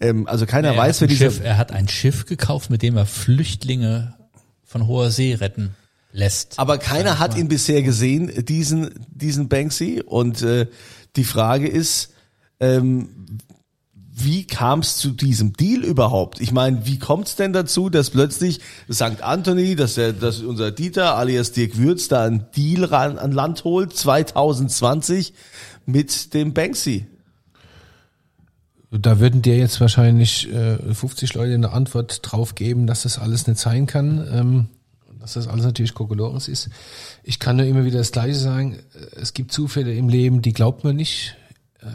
ähm, 0.00 0.26
also 0.26 0.44
keiner 0.44 0.68
Er 0.68 0.76
weiß, 0.76 1.02
wer 1.02 1.08
dieser 1.08 1.26
Schiff, 1.30 1.40
er 1.44 1.56
hat 1.56 1.70
ein 1.70 1.86
Schiff 1.86 2.26
gekauft, 2.26 2.68
mit 2.68 2.82
dem 2.82 2.96
er 2.96 3.06
Flüchtlinge 3.06 4.14
von 4.64 4.88
hoher 4.88 5.12
See 5.12 5.34
retten 5.34 5.76
lässt. 6.14 6.58
aber 6.58 6.78
keiner 6.78 7.18
hat 7.18 7.36
ihn 7.36 7.48
bisher 7.48 7.82
gesehen, 7.82 8.44
diesen 8.46 8.90
diesen 9.10 9.48
Banksy 9.48 10.02
und 10.04 10.42
äh, 10.42 10.68
die 11.16 11.24
Frage 11.24 11.68
ist 11.68 12.14
ähm, 12.60 13.40
wie 14.16 14.46
kam 14.46 14.78
es 14.78 14.96
zu 14.96 15.10
diesem 15.10 15.54
Deal 15.54 15.82
überhaupt? 15.82 16.40
Ich 16.40 16.52
meine, 16.52 16.86
wie 16.86 17.00
kommt 17.00 17.26
es 17.26 17.34
denn 17.34 17.52
dazu, 17.52 17.90
dass 17.90 18.10
plötzlich 18.10 18.60
St. 18.90 19.22
Anthony, 19.22 19.74
dass, 19.74 19.94
der, 19.94 20.12
dass 20.12 20.38
unser 20.38 20.70
Dieter 20.70 21.16
alias 21.16 21.50
Dirk 21.50 21.76
Würz 21.76 22.06
da 22.06 22.24
einen 22.24 22.46
Deal 22.56 22.84
ran, 22.84 23.18
an 23.18 23.32
Land 23.32 23.64
holt 23.64 23.96
2020 23.96 25.34
mit 25.84 26.32
dem 26.32 26.54
Banksy? 26.54 27.08
Da 28.92 29.18
würden 29.18 29.42
dir 29.42 29.56
jetzt 29.56 29.80
wahrscheinlich 29.80 30.48
äh, 30.52 30.78
50 30.94 31.34
Leute 31.34 31.54
eine 31.54 31.72
Antwort 31.72 32.20
drauf 32.22 32.54
geben, 32.54 32.86
dass 32.86 33.02
das 33.02 33.18
alles 33.18 33.48
nicht 33.48 33.58
sein 33.58 33.86
kann, 33.86 34.28
ähm, 34.32 34.68
dass 35.24 35.32
das 35.32 35.48
alles 35.48 35.64
natürlich 35.64 35.94
Kokolores 35.94 36.48
ist. 36.48 36.68
Ich 37.22 37.38
kann 37.38 37.56
nur 37.56 37.64
immer 37.64 37.86
wieder 37.86 37.96
das 37.96 38.12
Gleiche 38.12 38.34
sagen. 38.34 38.80
Es 39.16 39.32
gibt 39.32 39.52
Zufälle 39.52 39.94
im 39.94 40.10
Leben, 40.10 40.42
die 40.42 40.52
glaubt 40.52 40.84
man 40.84 40.96
nicht. 40.96 41.34
Äh, 41.80 41.86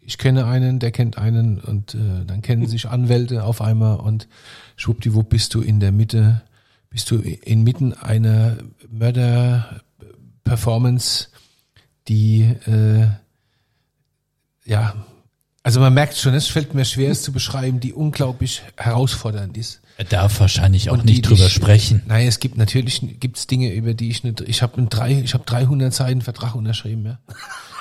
ich 0.00 0.18
kenne 0.18 0.46
einen, 0.46 0.80
der 0.80 0.90
kennt 0.90 1.16
einen 1.16 1.60
und 1.60 1.94
äh, 1.94 2.24
dann 2.26 2.42
kennen 2.42 2.66
sich 2.66 2.88
Anwälte 2.88 3.44
auf 3.44 3.60
einmal 3.60 4.00
und 4.00 4.26
schwuppdiwupp 4.74 5.28
bist 5.28 5.54
du 5.54 5.60
in 5.60 5.78
der 5.78 5.92
Mitte, 5.92 6.42
bist 6.90 7.08
du 7.12 7.20
inmitten 7.20 7.92
einer 7.92 8.56
Mörder-Performance, 8.90 11.28
die 12.08 12.52
äh, 12.66 13.06
ja, 14.64 15.06
also 15.62 15.78
man 15.78 15.94
merkt 15.94 16.16
schon, 16.16 16.34
es 16.34 16.48
fällt 16.48 16.74
mir 16.74 16.84
schwer, 16.84 17.12
es 17.12 17.22
zu 17.22 17.30
beschreiben, 17.30 17.78
die 17.78 17.92
unglaublich 17.92 18.62
herausfordernd 18.76 19.56
ist. 19.56 19.83
Er 19.96 20.04
darf 20.04 20.40
wahrscheinlich 20.40 20.90
auch 20.90 20.94
Und 20.94 21.04
nicht 21.04 21.18
die 21.18 21.22
drüber 21.22 21.46
ich- 21.46 21.52
sprechen. 21.52 22.02
Nein, 22.06 22.26
es 22.26 22.40
gibt 22.40 22.56
natürlich 22.58 23.00
gibt's 23.20 23.46
Dinge, 23.46 23.72
über 23.72 23.94
die 23.94 24.10
ich 24.10 24.24
nicht. 24.24 24.40
Ich 24.40 24.60
habe 24.62 24.76
ein 24.80 24.88
drei, 24.88 25.12
ich 25.12 25.34
habe 25.34 25.44
300 25.44 25.94
Seiten 25.94 26.20
Vertrag 26.20 26.54
unterschrieben, 26.54 27.04
ja. 27.06 27.18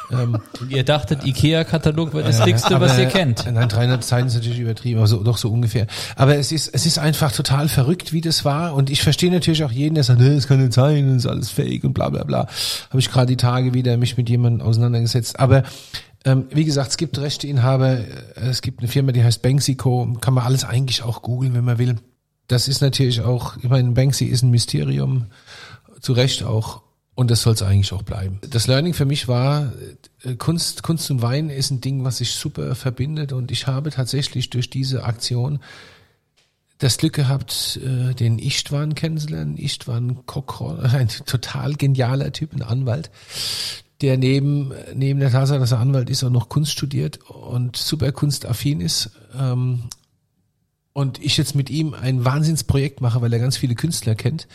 Und 0.09 0.41
ihr 0.69 0.83
dachtet, 0.83 1.25
Ikea-Katalog 1.25 2.13
wäre 2.13 2.25
das 2.25 2.43
dickste, 2.43 2.75
Aber- 2.75 2.85
was 2.87 2.99
ihr 2.99 3.05
kennt. 3.07 3.49
Nein, 3.51 3.67
300 3.69 4.03
Seiten 4.03 4.27
ist 4.27 4.35
natürlich 4.35 4.59
übertrieben, 4.59 4.99
aber 4.99 5.07
so, 5.07 5.23
doch 5.23 5.37
so 5.37 5.49
ungefähr. 5.49 5.87
Aber 6.15 6.35
es 6.37 6.51
ist, 6.51 6.67
es 6.67 6.85
ist 6.85 6.99
einfach 6.99 7.31
total 7.31 7.67
verrückt, 7.69 8.11
wie 8.13 8.21
das 8.21 8.45
war. 8.45 8.75
Und 8.75 8.89
ich 8.91 9.01
verstehe 9.01 9.31
natürlich 9.31 9.63
auch 9.63 9.71
jeden, 9.71 9.95
der 9.95 10.03
sagt, 10.03 10.19
nee, 10.19 10.35
das 10.35 10.47
kann 10.47 10.59
nicht 10.61 10.73
sein, 10.73 11.07
das 11.07 11.23
ist 11.23 11.25
alles 11.25 11.49
fake 11.49 11.83
und 11.85 11.93
bla 11.93 12.09
bla 12.09 12.25
bla. 12.25 12.47
Habe 12.89 12.99
ich 12.99 13.09
gerade 13.09 13.27
die 13.27 13.37
Tage 13.37 13.73
wieder 13.73 13.97
mich 13.97 14.17
mit 14.17 14.29
jemandem 14.29 14.67
auseinandergesetzt. 14.67 15.39
Aber 15.39 15.63
ähm, 16.25 16.47
wie 16.51 16.65
gesagt, 16.65 16.91
es 16.91 16.97
gibt 16.97 17.17
Rechteinhaber, 17.17 17.99
äh, 17.99 18.05
es 18.35 18.61
gibt 18.61 18.79
eine 18.79 18.87
Firma, 18.87 19.11
die 19.11 19.23
heißt 19.23 19.41
Banksyco, 19.41 20.17
kann 20.21 20.33
man 20.33 20.45
alles 20.45 20.63
eigentlich 20.63 21.03
auch 21.03 21.21
googeln, 21.21 21.53
wenn 21.53 21.65
man 21.65 21.77
will. 21.77 21.97
Das 22.47 22.67
ist 22.67 22.81
natürlich 22.81 23.21
auch, 23.21 23.57
ich 23.57 23.69
meine, 23.69 23.91
Banksy 23.91 24.25
ist 24.25 24.41
ein 24.41 24.51
Mysterium, 24.51 25.27
zu 26.01 26.13
Recht 26.13 26.43
auch. 26.43 26.83
Und 27.15 27.29
das 27.29 27.43
soll 27.43 27.53
es 27.53 27.61
eigentlich 27.61 27.93
auch 27.93 28.01
bleiben. 28.01 28.39
Das 28.49 28.65
Learning 28.65 28.95
für 28.95 29.05
mich 29.05 29.27
war, 29.27 29.71
äh, 30.23 30.35
Kunst, 30.35 30.81
Kunst 30.81 31.11
und 31.11 31.21
Wein 31.21 31.51
ist 31.51 31.69
ein 31.69 31.79
Ding, 31.79 32.03
was 32.03 32.17
sich 32.17 32.31
super 32.31 32.73
verbindet. 32.73 33.33
Und 33.33 33.51
ich 33.51 33.67
habe 33.67 33.91
tatsächlich 33.91 34.49
durch 34.49 34.71
diese 34.71 35.03
Aktion 35.03 35.59
das 36.79 36.97
Glück 36.97 37.13
gehabt, 37.13 37.79
äh, 37.83 38.15
den 38.15 38.39
Istvan 38.39 38.95
kennenzulernen. 38.95 39.57
Istvan 39.57 40.25
Kokron, 40.25 40.79
ein 40.81 41.07
total 41.07 41.75
genialer 41.75 42.31
Typ, 42.31 42.53
ein 42.53 42.63
Anwalt, 42.63 43.11
der 44.03 44.17
neben, 44.17 44.73
neben 44.93 45.21
der 45.21 45.31
Tatsache, 45.31 45.59
dass 45.59 45.71
er 45.71 45.79
Anwalt 45.79 46.09
ist, 46.09 46.25
auch 46.25 46.29
noch 46.29 46.49
Kunst 46.49 46.73
studiert 46.73 47.19
und 47.29 47.77
super 47.77 48.11
kunstaffin 48.11 48.81
ist. 48.81 49.11
Ähm, 49.39 49.83
und 50.91 51.23
ich 51.23 51.37
jetzt 51.37 51.55
mit 51.55 51.69
ihm 51.69 51.93
ein 51.93 52.25
Wahnsinnsprojekt 52.25 52.99
mache, 52.99 53.21
weil 53.21 53.31
er 53.31 53.39
ganz 53.39 53.55
viele 53.55 53.75
Künstler 53.75 54.13
kennt, 54.13 54.49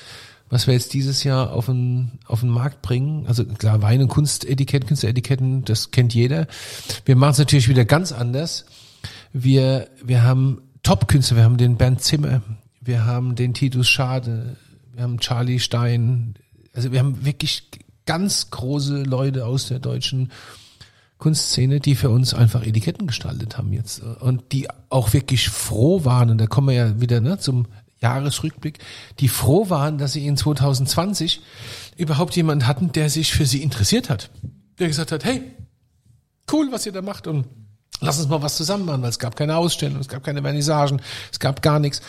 was 0.50 0.66
wir 0.66 0.74
jetzt 0.74 0.92
dieses 0.92 1.24
Jahr 1.24 1.54
auf 1.54 1.64
den, 1.66 2.18
auf 2.26 2.40
den 2.40 2.50
Markt 2.50 2.82
bringen. 2.82 3.26
Also 3.26 3.46
klar, 3.46 3.80
Wein- 3.80 4.02
und 4.02 4.08
Kunstetikett, 4.08 4.86
Künsteretiketten, 4.86 5.64
das 5.64 5.90
kennt 5.92 6.14
jeder. 6.14 6.46
Wir 7.06 7.16
machen 7.16 7.32
es 7.32 7.38
natürlich 7.38 7.70
wieder 7.70 7.86
ganz 7.86 8.12
anders. 8.12 8.66
Wir, 9.32 9.88
wir 10.04 10.22
haben 10.24 10.60
Top-Künstler, 10.82 11.38
wir 11.38 11.44
haben 11.44 11.56
den 11.56 11.76
Bernd 11.78 12.02
Zimmer, 12.02 12.42
wir 12.82 13.06
haben 13.06 13.34
den 13.34 13.54
Titus 13.54 13.88
Schade, 13.88 14.56
wir 14.92 15.04
haben 15.04 15.20
Charlie 15.20 15.58
Stein. 15.58 16.34
Also 16.74 16.92
wir 16.92 16.98
haben 17.00 17.24
wirklich 17.24 17.62
ganz 18.08 18.50
große 18.50 19.02
Leute 19.02 19.44
aus 19.44 19.68
der 19.68 19.80
deutschen 19.80 20.32
Kunstszene, 21.18 21.78
die 21.78 21.94
für 21.94 22.08
uns 22.08 22.32
einfach 22.32 22.64
Etiketten 22.64 23.06
gestaltet 23.06 23.58
haben 23.58 23.70
jetzt. 23.74 24.00
Und 24.00 24.52
die 24.52 24.66
auch 24.88 25.12
wirklich 25.12 25.50
froh 25.50 26.06
waren 26.06 26.30
und 26.30 26.38
da 26.38 26.46
kommen 26.46 26.68
wir 26.68 26.74
ja 26.74 27.00
wieder 27.02 27.20
ne, 27.20 27.38
zum 27.38 27.66
Jahresrückblick, 28.00 28.78
die 29.20 29.28
froh 29.28 29.68
waren, 29.68 29.98
dass 29.98 30.14
sie 30.14 30.26
in 30.26 30.38
2020 30.38 31.42
überhaupt 31.98 32.34
jemanden 32.34 32.66
hatten, 32.66 32.92
der 32.92 33.10
sich 33.10 33.34
für 33.34 33.44
sie 33.44 33.62
interessiert 33.62 34.08
hat, 34.08 34.30
der 34.78 34.88
gesagt 34.88 35.12
hat, 35.12 35.26
hey, 35.26 35.42
cool, 36.50 36.68
was 36.72 36.86
ihr 36.86 36.92
da 36.92 37.02
macht. 37.02 37.26
Und 37.26 37.44
lass 38.00 38.18
uns 38.18 38.28
mal 38.28 38.42
was 38.42 38.56
zusammen 38.56 38.84
machen, 38.84 39.02
weil 39.02 39.10
es 39.10 39.18
gab 39.18 39.36
keine 39.36 39.56
Ausstellung, 39.56 40.00
es 40.00 40.08
gab 40.08 40.24
keine 40.24 40.42
Vernissagen, 40.42 41.00
es 41.32 41.38
gab 41.38 41.62
gar 41.62 41.78
nichts. 41.78 42.00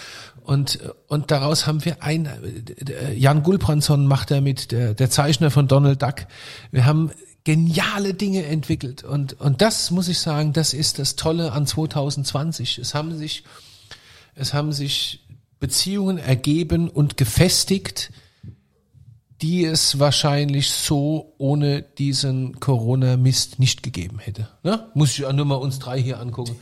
Und, 0.43 0.79
und 1.07 1.31
daraus 1.31 1.67
haben 1.67 1.85
wir 1.85 2.01
ein, 2.01 2.25
äh, 2.25 3.13
Jan 3.13 3.43
Gulbrandsson 3.43 4.07
macht 4.07 4.31
damit, 4.31 4.71
der, 4.71 4.95
der 4.95 5.09
Zeichner 5.09 5.51
von 5.51 5.67
Donald 5.67 6.01
Duck. 6.01 6.25
Wir 6.71 6.85
haben 6.85 7.11
geniale 7.43 8.13
Dinge 8.13 8.45
entwickelt. 8.45 9.03
Und, 9.03 9.39
und 9.39 9.61
das 9.61 9.91
muss 9.91 10.07
ich 10.07 10.19
sagen, 10.19 10.53
das 10.53 10.73
ist 10.73 10.99
das 10.99 11.15
Tolle 11.15 11.51
an 11.51 11.65
2020. 11.67 12.79
Es 12.79 12.95
haben 12.95 13.17
sich, 13.17 13.43
es 14.35 14.53
haben 14.53 14.71
sich 14.71 15.25
Beziehungen 15.59 16.17
ergeben 16.17 16.89
und 16.89 17.17
gefestigt, 17.17 18.11
die 19.41 19.65
es 19.65 19.99
wahrscheinlich 19.99 20.71
so 20.71 21.33
ohne 21.37 21.81
diesen 21.81 22.59
Corona-Mist 22.59 23.59
nicht 23.59 23.83
gegeben 23.83 24.19
hätte. 24.19 24.49
Ne? 24.63 24.87
Muss 24.93 25.11
ich 25.11 25.19
ja 25.19 25.31
nur 25.31 25.45
mal 25.45 25.55
uns 25.55 25.79
drei 25.79 26.01
hier 26.01 26.19
angucken. 26.19 26.55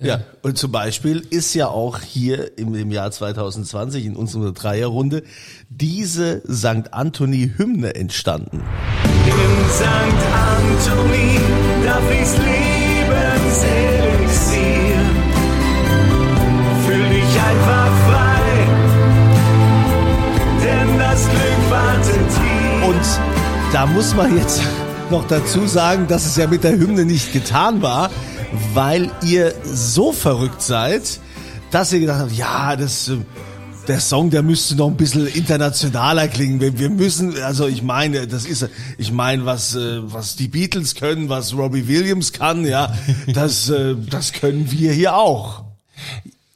Ja, 0.00 0.20
und 0.42 0.58
zum 0.58 0.72
Beispiel 0.72 1.24
ist 1.30 1.54
ja 1.54 1.68
auch 1.68 2.00
hier 2.00 2.58
im, 2.58 2.74
im 2.74 2.90
Jahr 2.90 3.12
2020 3.12 4.04
in 4.04 4.16
unserer 4.16 4.50
Dreierrunde 4.52 5.22
diese 5.68 6.42
St. 6.50 6.92
Anthony-Hymne 6.92 7.94
entstanden. 7.94 8.62
In 9.26 9.70
St. 9.70 9.86
Anthony, 9.86 11.38
da 11.84 12.00
fließt 12.00 12.38
Lebenselixier. 12.38 14.01
Und 23.02 23.74
da 23.74 23.86
muss 23.86 24.14
man 24.14 24.36
jetzt 24.36 24.62
noch 25.10 25.26
dazu 25.26 25.66
sagen, 25.66 26.06
dass 26.06 26.24
es 26.24 26.36
ja 26.36 26.46
mit 26.46 26.62
der 26.62 26.78
Hymne 26.78 27.04
nicht 27.04 27.32
getan 27.32 27.82
war, 27.82 28.10
weil 28.74 29.10
ihr 29.22 29.54
so 29.64 30.12
verrückt 30.12 30.62
seid, 30.62 31.18
dass 31.72 31.92
ihr 31.92 32.00
gedacht 32.00 32.20
habt, 32.20 32.32
ja, 32.32 32.76
das, 32.76 33.08
äh, 33.08 33.16
der 33.88 33.98
Song, 33.98 34.30
der 34.30 34.42
müsste 34.42 34.76
noch 34.76 34.86
ein 34.86 34.96
bisschen 34.96 35.26
internationaler 35.26 36.28
klingen. 36.28 36.60
Wir, 36.60 36.78
wir 36.78 36.90
müssen, 36.90 37.36
also 37.42 37.66
ich 37.66 37.82
meine, 37.82 38.28
das 38.28 38.44
ist, 38.44 38.68
ich 38.98 39.10
meine, 39.10 39.46
was, 39.46 39.74
äh, 39.74 39.98
was 40.02 40.36
die 40.36 40.46
Beatles 40.46 40.94
können, 40.94 41.28
was 41.28 41.56
Robbie 41.56 41.88
Williams 41.88 42.32
kann, 42.32 42.64
ja, 42.64 42.94
das, 43.34 43.68
äh, 43.68 43.96
das 43.96 44.32
können 44.32 44.70
wir 44.70 44.92
hier 44.92 45.16
auch. 45.16 45.64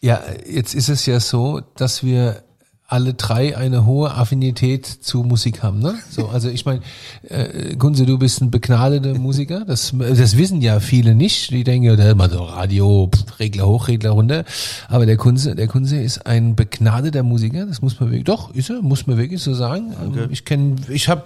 Ja, 0.00 0.22
jetzt 0.48 0.74
ist 0.74 0.88
es 0.88 1.06
ja 1.06 1.18
so, 1.18 1.61
dass 1.74 2.04
wir 2.04 2.44
alle 2.88 3.14
drei 3.14 3.57
eine 3.57 3.85
hohe 3.85 4.12
Affinität 4.12 4.87
zu 4.87 5.25
Musik 5.25 5.62
haben, 5.62 5.81
ne? 5.81 5.96
So, 6.09 6.29
also 6.29 6.49
ich 6.49 6.64
meine, 6.64 6.83
äh, 7.29 7.75
Kunze, 7.77 8.07
du 8.07 8.16
bist 8.16 8.40
ein 8.40 8.53
begnadeter 8.53 9.18
Musiker, 9.18 9.64
das, 9.64 9.92
das 9.99 10.37
wissen 10.37 10.61
ja 10.61 10.79
viele 10.79 11.16
nicht. 11.16 11.51
Die 11.51 11.64
denken, 11.64 11.87
ja, 11.87 11.96
der 11.96 12.14
mal 12.14 12.31
so 12.31 12.44
Radio, 12.44 13.11
pff, 13.12 13.40
Regler 13.40 13.66
hoch, 13.66 13.88
Regler 13.88 14.11
runter. 14.11 14.44
Aber 14.88 15.05
der 15.05 15.16
Kunze, 15.16 15.57
der 15.57 15.66
Kunze 15.66 16.01
ist 16.01 16.27
ein 16.27 16.55
begnadeter 16.55 17.25
Musiker, 17.25 17.66
das 17.66 17.83
muss 17.83 17.99
man 17.99 18.11
wirklich, 18.11 18.25
doch, 18.25 18.55
ist 18.55 18.70
er, 18.70 18.81
muss 18.83 19.07
man 19.09 19.16
wirklich 19.16 19.42
so 19.42 19.53
sagen. 19.53 19.92
Ähm, 20.01 20.29
Ich 20.31 20.44
kenne, 20.44 20.77
ich 20.88 21.09
habe, 21.09 21.25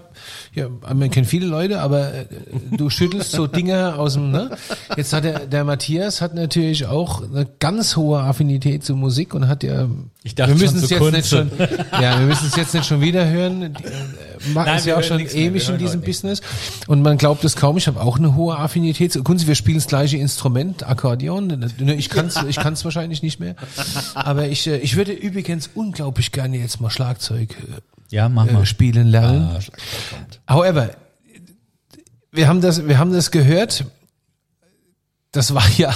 ja, 0.55 0.66
man 0.94 1.11
kennt 1.11 1.27
viele 1.27 1.46
Leute, 1.46 1.83
aber 1.83 2.14
äh, 2.14 2.25
du 2.75 2.88
schüttelst 2.88 3.33
so 3.33 3.46
Dinge 3.46 3.96
aus 3.96 4.14
dem, 4.14 4.31
ne? 4.31 4.51
Jetzt 4.96 5.12
hat 5.12 5.25
der, 5.25 5.40
der 5.46 5.64
Matthias 5.64 6.23
hat 6.23 6.35
natürlich 6.35 6.87
auch 6.87 7.23
eine 7.23 7.46
ganz 7.59 7.96
hohe 7.96 8.20
Affinität 8.20 8.83
zu 8.83 8.96
Musik 8.96 9.35
und 9.35 9.46
hat 9.46 9.62
ja, 9.62 9.88
Ich 10.22 10.35
dachte 10.35 10.52
wir 10.52 10.59
müssen 10.59 10.83
es 10.83 10.90
jetzt 10.90 11.00
nicht 11.00 11.30
Kunze. 11.30 11.48
schon, 11.48 11.50
ja, 12.02 12.18
wir 12.18 12.26
müssen 12.26 12.46
es 12.46 12.56
jetzt 12.56 12.74
nicht 12.74 12.85
schon 12.85 13.00
wieder 13.00 13.26
hören. 13.28 13.62
Äh, 13.62 13.68
Machen 14.52 14.66
Nein, 14.66 14.78
es 14.78 14.85
ja 14.85 14.98
auch 14.98 15.02
schon 15.02 15.20
ewig 15.20 15.68
in 15.68 15.78
diesem 15.78 16.02
Business. 16.02 16.42
Und 16.87 17.00
man 17.02 17.16
glaubt 17.16 17.42
es 17.44 17.56
kaum, 17.56 17.78
ich 17.78 17.87
habe 17.87 18.00
auch 18.00 18.18
eine 18.18 18.35
hohe 18.35 18.56
Affinität. 18.59 19.18
Kunze, 19.24 19.46
wir 19.46 19.54
spielen 19.54 19.78
das 19.78 19.87
gleiche 19.87 20.18
Instrument, 20.18 20.87
Akkordeon. 20.87 21.70
Ich 21.96 22.11
kann 22.11 22.26
es 22.26 22.37
ich 22.48 22.56
kann's 22.56 22.85
wahrscheinlich 22.85 23.22
nicht 23.22 23.40
mehr. 23.40 23.54
Aber 24.14 24.46
ich, 24.48 24.66
äh, 24.66 24.76
ich 24.78 24.96
würde 24.96 25.12
übrigens 25.12 25.70
unglaublich 25.74 26.33
gerne 26.33 26.59
jetzt 26.59 26.80
mal 26.80 26.90
Schlagzeug 26.90 27.56
Ja, 28.11 28.28
mach 28.28 28.46
äh, 28.46 28.52
mal. 28.52 28.66
spielen 28.66 29.06
lernen. 29.06 29.50
Ah, 29.56 29.61
Schlagzeug. 29.61 30.40
However, 30.48 30.90
wir 32.30 32.46
haben 32.46 32.61
das, 32.61 32.87
wir 32.87 32.98
haben 32.98 33.12
das 33.12 33.30
gehört. 33.30 33.85
Das 35.33 35.54
war 35.54 35.64
ja, 35.78 35.94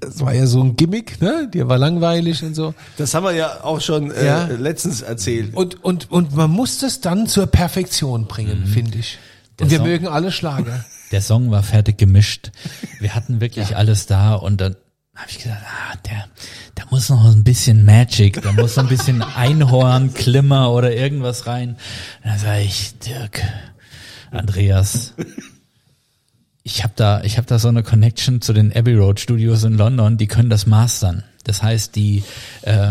das 0.00 0.20
war 0.20 0.34
ja 0.34 0.46
so 0.46 0.62
ein 0.62 0.76
Gimmick, 0.76 1.20
ne? 1.20 1.48
Der 1.52 1.68
war 1.68 1.78
langweilig 1.78 2.42
und 2.42 2.54
so. 2.54 2.74
Das 2.96 3.14
haben 3.14 3.24
wir 3.24 3.32
ja 3.32 3.62
auch 3.64 3.80
schon 3.80 4.10
äh, 4.10 4.26
Ja. 4.26 4.44
letztens 4.46 5.02
erzählt. 5.02 5.54
Und, 5.54 5.82
und, 5.84 6.10
und 6.10 6.34
man 6.34 6.50
muss 6.50 6.78
das 6.78 7.00
dann 7.00 7.26
zur 7.26 7.46
Perfektion 7.46 8.26
bringen, 8.26 8.66
finde 8.66 8.98
ich. 8.98 9.18
Der 9.58 9.64
Und 9.64 9.70
wir 9.70 9.78
Song- 9.78 9.86
mögen 9.86 10.08
alle 10.08 10.30
Schlager. 10.32 10.84
Der 11.12 11.22
Song 11.22 11.50
war 11.52 11.62
fertig 11.62 11.98
gemischt. 11.98 12.50
Wir 12.98 13.14
hatten 13.14 13.40
wirklich 13.40 13.76
alles 13.76 14.06
da 14.06 14.34
und 14.34 14.60
dann 14.60 14.74
habe 15.14 15.30
ich 15.30 15.38
gesagt, 15.38 15.62
ah, 15.64 15.96
der, 16.04 16.24
da 16.74 16.82
muss 16.90 17.08
noch 17.08 17.24
ein 17.32 17.42
bisschen 17.44 17.84
Magic, 17.86 18.42
da 18.42 18.52
muss 18.52 18.74
noch 18.76 18.82
ein 18.82 18.88
bisschen 18.90 19.22
Einhorn, 19.36 20.12
Klimmer 20.14 20.72
oder 20.72 20.92
irgendwas 20.94 21.46
rein. 21.46 21.70
Und 22.24 22.30
dann 22.30 22.38
sage 22.40 22.62
ich, 22.62 22.98
Dirk, 22.98 23.40
Andreas, 24.32 25.14
ich 26.66 26.82
habe 26.82 26.92
da, 26.96 27.22
ich 27.22 27.36
habe 27.38 27.46
da 27.46 27.60
so 27.60 27.68
eine 27.68 27.84
Connection 27.84 28.40
zu 28.40 28.52
den 28.52 28.72
Abbey 28.74 28.94
Road 28.94 29.20
Studios 29.20 29.62
in 29.62 29.74
London, 29.74 30.16
die 30.18 30.26
können 30.26 30.50
das 30.50 30.66
mastern. 30.66 31.22
Das 31.44 31.62
heißt, 31.62 31.94
die 31.94 32.24
äh, 32.62 32.90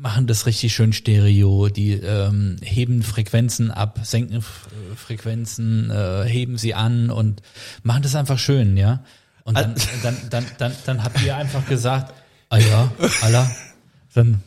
machen 0.00 0.26
das 0.26 0.46
richtig 0.46 0.74
schön 0.74 0.92
stereo, 0.92 1.68
die 1.68 1.92
ähm, 1.92 2.56
heben 2.60 3.04
Frequenzen 3.04 3.70
ab, 3.70 4.00
senken 4.02 4.38
F 4.38 4.66
Frequenzen, 4.96 5.90
äh, 5.90 6.24
heben 6.24 6.58
sie 6.58 6.74
an 6.74 7.10
und 7.10 7.40
machen 7.84 8.02
das 8.02 8.16
einfach 8.16 8.38
schön, 8.38 8.76
ja. 8.76 9.04
Und 9.44 9.56
dann, 9.58 9.74
dann, 10.02 10.16
dann, 10.30 10.46
dann, 10.58 10.72
dann 10.84 11.04
habt 11.04 11.22
ihr 11.22 11.36
einfach 11.36 11.66
gesagt, 11.66 12.12
ah 12.48 12.58
ja, 12.58 12.90
Allah, 13.22 13.48
dann, 14.14 14.40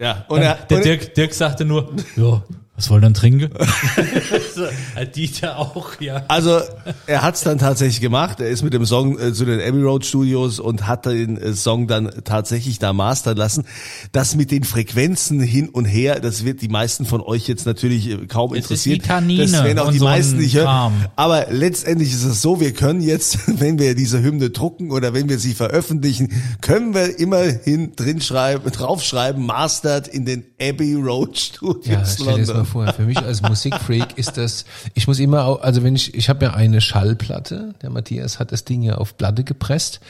Ja, 0.00 0.24
und 0.28 0.40
dann 0.40 0.56
er- 0.58 0.66
der 0.66 0.80
Dirk, 0.80 1.14
Dirk 1.14 1.34
sagte 1.34 1.64
nur, 1.64 1.94
ja, 2.16 2.42
was 2.78 2.90
wollen 2.90 3.02
dann 3.02 3.14
trinken? 3.14 3.50
halt 4.94 5.16
Dieter 5.16 5.58
auch, 5.58 6.00
ja. 6.00 6.22
Also 6.28 6.60
er 7.08 7.22
hat's 7.22 7.42
dann 7.42 7.58
tatsächlich 7.58 8.00
gemacht. 8.00 8.38
Er 8.38 8.50
ist 8.50 8.62
mit 8.62 8.72
dem 8.72 8.86
Song 8.86 9.18
äh, 9.18 9.32
zu 9.32 9.44
den 9.44 9.60
Abbey 9.60 9.82
Road 9.82 10.06
Studios 10.06 10.60
und 10.60 10.86
hat 10.86 11.06
den 11.06 11.38
äh, 11.38 11.54
Song 11.54 11.88
dann 11.88 12.08
tatsächlich 12.22 12.78
da 12.78 12.92
mastern 12.92 13.36
lassen. 13.36 13.64
Das 14.12 14.36
mit 14.36 14.52
den 14.52 14.62
Frequenzen 14.62 15.40
hin 15.40 15.70
und 15.70 15.86
her, 15.86 16.20
das 16.20 16.44
wird 16.44 16.62
die 16.62 16.68
meisten 16.68 17.04
von 17.04 17.20
euch 17.20 17.48
jetzt 17.48 17.66
natürlich 17.66 18.10
äh, 18.10 18.26
kaum 18.28 18.52
Es 18.52 18.58
ist 18.58 18.64
interessieren. 18.66 18.94
wie 18.94 19.06
Kanine 19.08 19.42
das 19.42 19.64
werden 19.64 19.78
auch 19.80 19.90
die 19.90 19.98
so 19.98 20.04
meisten 20.04 20.36
nicht 20.36 20.54
hören. 20.54 21.08
Aber 21.16 21.46
letztendlich 21.50 22.12
ist 22.12 22.22
es 22.22 22.40
so, 22.40 22.60
wir 22.60 22.72
können 22.74 23.00
jetzt, 23.00 23.40
wenn 23.60 23.80
wir 23.80 23.96
diese 23.96 24.22
Hymne 24.22 24.50
drucken 24.50 24.92
oder 24.92 25.12
wenn 25.14 25.28
wir 25.28 25.40
sie 25.40 25.54
veröffentlichen, 25.54 26.28
können 26.60 26.94
wir 26.94 27.18
immerhin 27.18 27.96
drin 27.96 28.20
schreiben, 28.20 28.70
draufschreiben, 28.70 29.44
mastered 29.44 30.06
in 30.06 30.24
den 30.24 30.44
Abbey 30.60 30.94
Road 30.94 31.36
Studios 31.36 31.86
Ja, 31.86 31.98
das 31.98 32.20
London. 32.20 32.67
Vor. 32.68 32.92
Für 32.92 33.02
mich 33.02 33.18
als 33.18 33.42
Musikfreak 33.42 34.16
ist 34.16 34.36
das, 34.36 34.64
ich 34.94 35.06
muss 35.06 35.18
immer, 35.18 35.44
au- 35.46 35.56
also 35.56 35.82
wenn 35.82 35.96
ich, 35.96 36.14
ich 36.14 36.28
habe 36.28 36.44
ja 36.44 36.54
eine 36.54 36.80
Schallplatte, 36.80 37.74
der 37.82 37.90
Matthias 37.90 38.38
hat 38.38 38.52
das 38.52 38.64
Ding 38.64 38.82
ja 38.82 38.96
auf 38.96 39.16
Platte 39.16 39.42
gepresst 39.44 40.00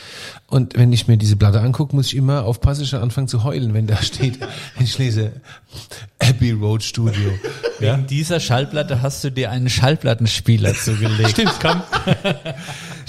und 0.48 0.76
wenn 0.76 0.92
ich 0.92 1.08
mir 1.08 1.16
diese 1.16 1.36
Platte 1.36 1.60
angucke, 1.60 1.94
muss 1.96 2.06
ich 2.08 2.16
immer 2.16 2.44
aufpassen, 2.44 2.84
schon 2.86 3.00
anfangen 3.00 3.28
zu 3.28 3.44
heulen, 3.44 3.72
wenn 3.74 3.86
da 3.86 3.96
steht, 4.02 4.38
wenn 4.76 4.84
ich 4.84 4.98
lese 4.98 5.32
Abbey 6.18 6.50
Road 6.52 6.82
Studio. 6.82 7.30
Wegen 7.78 8.06
dieser 8.06 8.40
Schallplatte 8.40 9.02
hast 9.02 9.22
du 9.22 9.30
dir 9.30 9.50
einen 9.50 9.68
Schallplattenspieler 9.68 10.74
zugelegt. 10.74 11.30
Stimmt, 11.30 11.54
komm. 11.62 11.82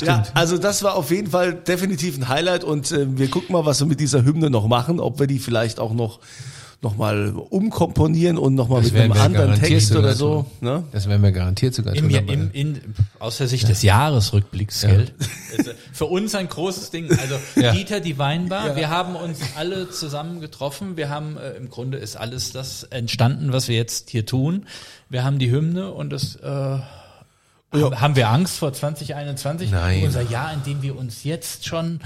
Ja, 0.02 0.24
also 0.34 0.58
das 0.58 0.82
war 0.82 0.96
auf 0.96 1.12
jeden 1.12 1.32
Fall 1.32 1.54
definitiv 1.54 2.18
ein 2.18 2.30
Highlight 2.30 2.64
und 2.64 2.90
äh, 2.94 3.06
wir 3.18 3.28
gucken 3.30 3.52
mal, 3.52 3.66
was 3.66 3.82
wir 3.82 3.86
mit 3.86 4.00
dieser 4.00 4.24
Hymne 4.24 4.50
noch 4.50 4.66
machen, 4.66 5.02
ob 5.02 5.20
wir 5.20 5.28
die 5.28 5.40
vielleicht 5.40 5.78
auch 5.78 5.92
noch 5.94 6.20
noch 6.82 6.96
mal 6.96 7.32
umkomponieren 7.34 8.38
und 8.38 8.56
noch 8.56 8.70
mal 8.70 8.82
Das 8.82 8.92
mit 8.94 9.02
einem 9.02 9.12
anderen 9.12 9.60
Text 9.60 9.94
oder 9.96 10.14
so. 10.14 10.44
tun. 10.44 10.46
Ne? 10.62 10.84
Das 10.94 11.10
werden 11.10 11.22
wir 11.22 11.34
garantiert 11.34 11.74
sogar 11.76 11.94
Im, 11.94 12.04
tun. 12.04 12.10
Ja- 12.10 12.22
im, 12.22 12.52
in, 12.52 12.82
aus 13.20 13.38
der 13.38 13.50
Sicht 13.50 13.68
des 13.68 13.82
Jahresrückblicks, 13.82 14.82
gell? 14.82 15.08
Also 15.58 15.72
für 15.92 16.06
uns 16.06 16.36
ein 16.36 16.48
großes 16.48 16.90
Ding. 16.92 17.10
Also 17.12 17.36
Ja. 17.62 17.74
Dieter, 17.74 18.00
die 18.00 18.18
Weinbar, 18.18 18.78
wir 18.78 18.90
haben 18.90 19.16
uns 19.18 19.40
alle 19.58 19.90
zusammen 19.90 20.40
getroffen. 20.40 20.96
Wir 20.96 21.10
haben, 21.10 21.36
äh, 21.38 21.52
im 21.58 21.70
Grunde 21.70 21.98
ist 21.98 22.16
alles 22.16 22.54
das 22.54 22.84
entstanden, 22.84 23.52
was 23.52 23.68
wir 23.68 23.76
jetzt 23.76 24.10
hier 24.10 24.26
tun. 24.26 24.66
Wir 25.10 25.26
haben 25.26 25.38
die 25.38 25.52
Hymne 25.52 25.92
und 25.92 26.12
das, 26.12 26.38
äh, 26.38 26.48
haben, 26.48 28.02
haben 28.02 28.16
wir 28.16 28.30
Angst 28.30 28.58
vor 28.58 28.72
2021? 28.72 29.70
Nein. 29.72 30.04
Unser 30.06 30.22
Jahr, 30.22 30.54
in 30.54 30.64
dem 30.64 30.82
wir 30.82 30.98
uns 30.98 31.26
jetzt 31.26 31.68
schon, 31.68 32.00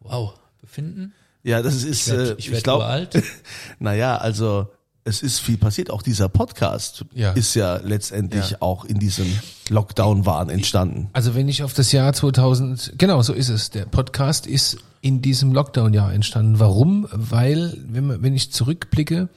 wow, 0.00 0.34
befinden. 0.60 1.14
Ja, 1.44 1.60
das 1.62 1.82
ist, 1.84 2.08
werd- 2.10 2.30
äh, 2.30 2.34
ich 2.38 2.52
ich 2.52 2.62
glaube, 2.62 2.84
uralt. 2.84 3.22
naja, 3.78 4.16
also 4.16 4.68
es 5.04 5.22
ist 5.22 5.40
viel 5.40 5.56
passiert. 5.58 5.90
Auch 5.90 6.02
dieser 6.02 6.28
Podcast 6.28 7.04
Ja. 7.12 7.32
ist 7.32 7.54
ja 7.54 7.76
letztendlich 7.78 8.50
Ja. 8.50 8.56
auch 8.60 8.84
in 8.84 8.98
diesem 9.00 9.26
Lockdown-Wahn 9.68 10.48
entstanden. 10.48 11.08
Also 11.12 11.34
wenn 11.34 11.48
ich 11.48 11.64
auf 11.64 11.74
das 11.74 11.90
Jahr 11.90 12.12
2000, 12.12 12.92
genau 12.98 13.20
so 13.22 13.32
ist 13.32 13.48
es. 13.48 13.70
Der 13.70 13.86
Podcast 13.86 14.46
ist 14.46 14.78
in 15.00 15.20
diesem 15.20 15.52
Lockdown-Jahr 15.52 16.12
entstanden. 16.12 16.60
Warum? 16.60 17.08
Weil, 17.10 17.76
wenn, 17.88 18.06
man, 18.06 18.22
wenn 18.22 18.34
ich 18.34 18.52
zurückblicke, 18.52 19.28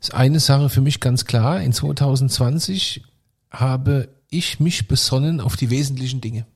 ist 0.00 0.12
eine 0.14 0.40
Sache 0.40 0.68
für 0.68 0.80
mich 0.80 0.98
ganz 0.98 1.24
klar. 1.26 1.60
In 1.60 1.72
2020 1.72 3.02
habe 3.52 4.08
ich 4.30 4.58
mich 4.58 4.88
besonnen 4.88 5.40
auf 5.40 5.56
die 5.56 5.70
wesentlichen 5.70 6.20
Dinge. 6.20 6.46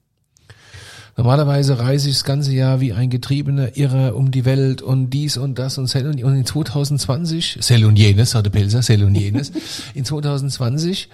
Normalerweise 1.16 1.78
reise 1.78 2.10
ich 2.10 2.16
das 2.16 2.24
ganze 2.24 2.52
Jahr 2.52 2.80
wie 2.80 2.92
ein 2.92 3.08
getriebener 3.08 3.76
Irrer 3.76 4.14
um 4.14 4.30
die 4.30 4.44
Welt 4.44 4.82
und 4.82 5.10
dies 5.10 5.38
und 5.38 5.58
das 5.58 5.78
und 5.78 5.86
Sell 5.86 6.06
und, 6.06 6.22
und 6.22 6.36
in 6.36 6.44
2020, 6.44 7.58
Sell 7.60 7.84
und 7.86 7.98
jenes, 7.98 8.34
hatte 8.34 8.50
Pelzer, 8.50 8.82
Sell 8.82 9.02
und 9.02 9.14
jenes. 9.14 9.50
In 9.94 10.04
2020 10.04 11.08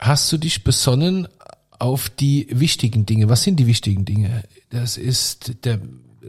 hast 0.00 0.30
du 0.32 0.38
dich 0.38 0.64
besonnen 0.64 1.28
auf 1.78 2.10
die 2.10 2.48
wichtigen 2.50 3.06
Dinge. 3.06 3.28
Was 3.28 3.44
sind 3.44 3.60
die 3.60 3.66
wichtigen 3.66 4.04
Dinge? 4.04 4.42
Das 4.70 4.96
ist 4.96 5.64
der 5.64 5.78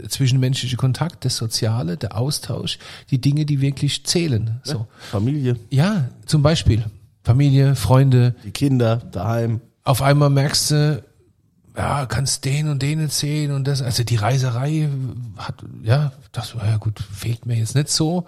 zwischenmenschliche 0.08 0.76
Kontakt, 0.78 1.26
das 1.26 1.38
Soziale, 1.38 1.98
der 1.98 2.18
Austausch, 2.18 2.78
die 3.10 3.20
Dinge, 3.20 3.46
die 3.46 3.62
wirklich 3.62 4.06
zählen. 4.06 4.60
So. 4.64 4.88
Familie, 5.00 5.56
Ja, 5.72 6.10
zum 6.26 6.42
Beispiel 6.44 6.86
Familie, 7.24 7.76
Freunde. 7.76 8.36
die 8.44 8.52
Kinder, 8.52 8.98
daheim. 8.98 9.62
Auf 9.84 10.02
einmal 10.02 10.30
merkst 10.30 10.72
du, 10.72 11.04
ja, 11.78 12.06
kannst 12.06 12.46
den 12.46 12.70
und 12.70 12.82
den 12.82 13.00
erzählen 13.00 13.52
und 13.52 13.68
das. 13.68 13.82
Also 13.82 14.04
die 14.04 14.16
Reiserei 14.16 14.90
hat, 15.38 15.64
ja, 15.84 16.14
das, 16.32 16.54
ja 16.54 16.78
gut, 16.78 17.00
fehlt 17.00 17.46
mir 17.46 17.56
jetzt 17.56 17.76
nicht 17.76 17.90
so, 17.90 18.26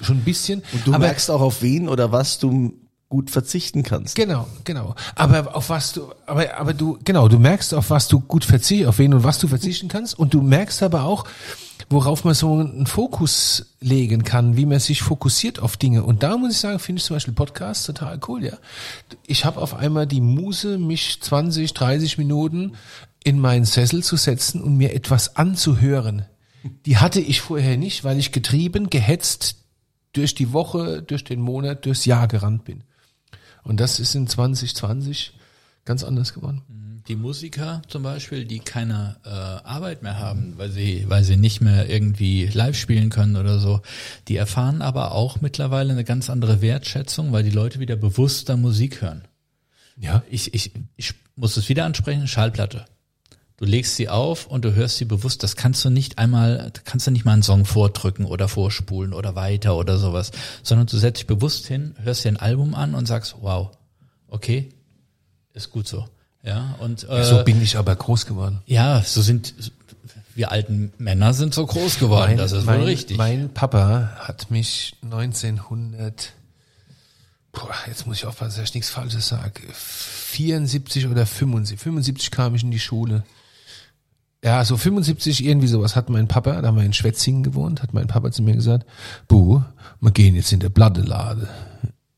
schon 0.00 0.18
ein 0.18 0.24
bisschen. 0.24 0.62
Und 0.72 0.86
du 0.86 0.94
aber 0.94 1.06
merkst 1.06 1.30
auch 1.30 1.40
auf 1.40 1.62
wen 1.62 1.88
oder 1.88 2.12
was 2.12 2.38
du 2.38 2.74
gut 3.10 3.28
verzichten 3.28 3.82
kannst. 3.82 4.14
Genau, 4.14 4.46
genau. 4.64 4.94
Aber 5.16 5.54
auf 5.54 5.68
was 5.68 5.92
du, 5.92 6.12
aber, 6.26 6.56
aber 6.56 6.72
du, 6.72 6.96
genau, 7.04 7.28
du 7.28 7.38
merkst, 7.38 7.74
auf 7.74 7.90
was 7.90 8.06
du 8.06 8.20
gut 8.20 8.44
verzichten, 8.44 8.86
auf 8.86 8.98
wen 8.98 9.12
und 9.12 9.24
was 9.24 9.40
du 9.40 9.48
verzichten 9.48 9.88
kannst. 9.88 10.18
Und 10.18 10.32
du 10.32 10.40
merkst 10.40 10.82
aber 10.84 11.02
auch, 11.02 11.26
worauf 11.90 12.24
man 12.24 12.34
so 12.34 12.54
einen 12.54 12.86
Fokus 12.86 13.74
legen 13.80 14.22
kann, 14.22 14.56
wie 14.56 14.64
man 14.64 14.78
sich 14.78 15.02
fokussiert 15.02 15.58
auf 15.58 15.76
Dinge. 15.76 16.04
Und 16.04 16.22
da 16.22 16.36
muss 16.36 16.52
ich 16.52 16.58
sagen, 16.58 16.78
finde 16.78 17.00
ich 17.00 17.04
zum 17.04 17.16
Beispiel 17.16 17.34
Podcasts 17.34 17.84
total 17.84 18.20
cool, 18.28 18.44
ja. 18.44 18.56
Ich 19.26 19.44
habe 19.44 19.60
auf 19.60 19.74
einmal 19.74 20.06
die 20.06 20.20
Muse, 20.20 20.78
mich 20.78 21.20
20, 21.20 21.74
30 21.74 22.16
Minuten 22.16 22.76
in 23.24 23.40
meinen 23.40 23.64
Sessel 23.64 24.04
zu 24.04 24.16
setzen 24.16 24.62
und 24.62 24.76
mir 24.76 24.94
etwas 24.94 25.34
anzuhören. 25.34 26.26
Die 26.86 26.98
hatte 26.98 27.20
ich 27.20 27.40
vorher 27.40 27.76
nicht, 27.76 28.04
weil 28.04 28.18
ich 28.18 28.30
getrieben, 28.30 28.88
gehetzt 28.88 29.56
durch 30.12 30.36
die 30.36 30.52
Woche, 30.52 31.02
durch 31.02 31.24
den 31.24 31.40
Monat, 31.40 31.86
durchs 31.86 32.04
Jahr 32.04 32.28
gerannt 32.28 32.64
bin. 32.64 32.84
Und 33.62 33.80
das 33.80 34.00
ist 34.00 34.14
in 34.14 34.26
2020 34.26 35.32
ganz 35.84 36.04
anders 36.04 36.34
geworden. 36.34 36.62
Die 37.08 37.16
Musiker 37.16 37.82
zum 37.88 38.02
Beispiel, 38.02 38.44
die 38.44 38.60
keine 38.60 39.16
äh, 39.24 39.28
Arbeit 39.28 40.02
mehr 40.02 40.18
haben, 40.18 40.54
weil 40.56 40.70
sie, 40.70 41.06
weil 41.08 41.24
sie 41.24 41.36
nicht 41.36 41.60
mehr 41.60 41.88
irgendwie 41.88 42.46
live 42.46 42.76
spielen 42.76 43.10
können 43.10 43.36
oder 43.36 43.58
so, 43.58 43.80
die 44.28 44.36
erfahren 44.36 44.82
aber 44.82 45.12
auch 45.12 45.40
mittlerweile 45.40 45.92
eine 45.92 46.04
ganz 46.04 46.30
andere 46.30 46.60
Wertschätzung, 46.60 47.32
weil 47.32 47.42
die 47.42 47.50
Leute 47.50 47.80
wieder 47.80 47.96
bewusster 47.96 48.56
Musik 48.56 49.02
hören. 49.02 49.26
Ja. 49.96 50.22
Ich, 50.30 50.54
ich, 50.54 50.72
ich 50.96 51.14
muss 51.36 51.56
es 51.56 51.68
wieder 51.68 51.84
ansprechen, 51.84 52.28
Schallplatte. 52.28 52.84
Du 53.60 53.66
legst 53.66 53.96
sie 53.96 54.08
auf 54.08 54.46
und 54.46 54.64
du 54.64 54.72
hörst 54.74 54.96
sie 54.96 55.04
bewusst. 55.04 55.42
Das 55.42 55.54
kannst 55.54 55.84
du 55.84 55.90
nicht 55.90 56.16
einmal, 56.18 56.72
kannst 56.86 57.06
du 57.06 57.10
nicht 57.10 57.26
mal 57.26 57.34
einen 57.34 57.42
Song 57.42 57.66
vordrücken 57.66 58.24
oder 58.24 58.48
vorspulen 58.48 59.12
oder 59.12 59.34
weiter 59.34 59.76
oder 59.76 59.98
sowas, 59.98 60.32
sondern 60.62 60.86
du 60.86 60.96
setzt 60.96 61.18
dich 61.20 61.26
bewusst 61.26 61.66
hin, 61.66 61.94
hörst 62.02 62.24
dir 62.24 62.30
ein 62.30 62.38
Album 62.38 62.74
an 62.74 62.94
und 62.94 63.04
sagst, 63.04 63.36
wow, 63.42 63.70
okay, 64.28 64.70
ist 65.52 65.70
gut 65.70 65.86
so. 65.86 66.08
Ja, 66.42 66.74
und 66.78 67.06
äh, 67.10 67.22
So 67.22 67.44
bin 67.44 67.60
ich 67.60 67.76
aber 67.76 67.94
groß 67.94 68.24
geworden. 68.24 68.62
ja, 68.64 69.02
so 69.02 69.20
sind 69.20 69.52
wir 70.34 70.50
alten 70.52 70.94
Männer 70.96 71.34
sind 71.34 71.52
so 71.52 71.66
groß 71.66 71.98
geworden, 71.98 72.38
das 72.38 72.52
ist 72.52 72.64
mein, 72.64 72.80
wohl 72.80 72.86
richtig. 72.86 73.18
Mein 73.18 73.52
Papa 73.52 74.12
hat 74.20 74.50
mich 74.50 74.96
1900, 75.02 76.32
boah, 77.52 77.74
jetzt 77.86 78.06
muss 78.06 78.16
ich 78.16 78.24
aufpassen, 78.24 78.58
dass 78.58 78.70
ich 78.70 78.74
nichts 78.74 78.88
Falsches 78.88 79.28
sage, 79.28 79.60
74 79.74 81.08
oder 81.08 81.26
75, 81.26 81.78
75 81.78 82.30
kam 82.30 82.54
ich 82.54 82.62
in 82.62 82.70
die 82.70 82.80
Schule. 82.80 83.22
Ja, 84.42 84.64
so 84.64 84.76
75, 84.76 85.44
irgendwie 85.44 85.66
sowas 85.66 85.96
hat 85.96 86.08
mein 86.08 86.26
Papa, 86.26 86.60
da 86.60 86.68
haben 86.68 86.76
wir 86.76 86.84
in 86.84 86.94
Schwetzingen 86.94 87.42
gewohnt, 87.42 87.82
hat 87.82 87.92
mein 87.92 88.06
Papa 88.06 88.30
zu 88.30 88.42
mir 88.42 88.54
gesagt, 88.54 88.86
Bu, 89.28 89.62
wir 90.00 90.10
gehen 90.12 90.34
jetzt 90.34 90.52
in 90.52 90.60
der 90.60 90.70
Plattenlade. 90.70 91.48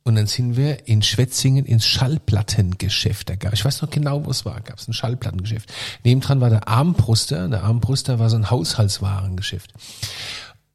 Und 0.04 0.16
dann 0.16 0.26
sind 0.26 0.56
wir 0.56 0.88
in 0.88 1.02
Schwetzingen 1.02 1.64
ins 1.64 1.86
Schallplattengeschäft. 1.86 3.28
Da 3.28 3.36
gab, 3.36 3.52
ich 3.52 3.64
weiß 3.64 3.82
noch 3.82 3.90
genau, 3.90 4.24
wo 4.24 4.30
es 4.30 4.44
war. 4.44 4.60
Gab 4.60 4.78
es 4.78 4.88
ein 4.88 4.92
Schallplattengeschäft. 4.92 5.72
Nebendran 6.04 6.40
war 6.40 6.50
der 6.50 6.66
Armbruster. 6.66 7.48
Der 7.48 7.62
Armbruster 7.62 8.18
war 8.18 8.28
so 8.28 8.36
ein 8.36 8.50
Haushaltswarengeschäft. 8.50 9.72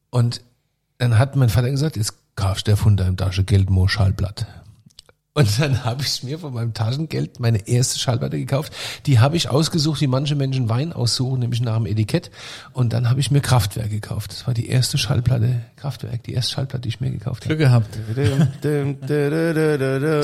Und 0.08 0.40
dann 0.96 1.18
hat 1.18 1.36
mein 1.36 1.50
Vater 1.50 1.70
gesagt, 1.70 1.96
jetzt 1.96 2.14
kaufst 2.36 2.68
du 2.68 2.76
von 2.76 2.96
deinem 2.96 3.18
Taschengeld 3.18 3.68
mal 3.68 3.88
Schallplatte. 3.88 4.46
Und 5.38 5.60
dann 5.60 5.84
habe 5.84 6.02
ich 6.02 6.24
mir 6.24 6.36
von 6.40 6.52
meinem 6.52 6.74
Taschengeld 6.74 7.38
meine 7.38 7.68
erste 7.68 8.00
Schallplatte 8.00 8.36
gekauft. 8.36 8.72
Die 9.06 9.20
habe 9.20 9.36
ich 9.36 9.48
ausgesucht, 9.48 10.00
wie 10.00 10.08
manche 10.08 10.34
Menschen 10.34 10.68
Wein 10.68 10.92
aussuchen, 10.92 11.38
nämlich 11.38 11.60
nach 11.60 11.76
dem 11.76 11.86
Etikett. 11.86 12.32
Und 12.72 12.92
dann 12.92 13.08
habe 13.08 13.20
ich 13.20 13.30
mir 13.30 13.40
Kraftwerk 13.40 13.90
gekauft. 13.90 14.32
Das 14.32 14.48
war 14.48 14.54
die 14.54 14.68
erste 14.68 14.98
Schallplatte, 14.98 15.60
Kraftwerk, 15.76 16.24
die 16.24 16.32
erste 16.32 16.54
Schallplatte, 16.54 16.80
die 16.82 16.88
ich 16.88 17.00
mir 17.00 17.12
gekauft 17.12 17.44
habe. 17.44 17.54
Glück 17.54 17.60
gehabt. 17.60 17.86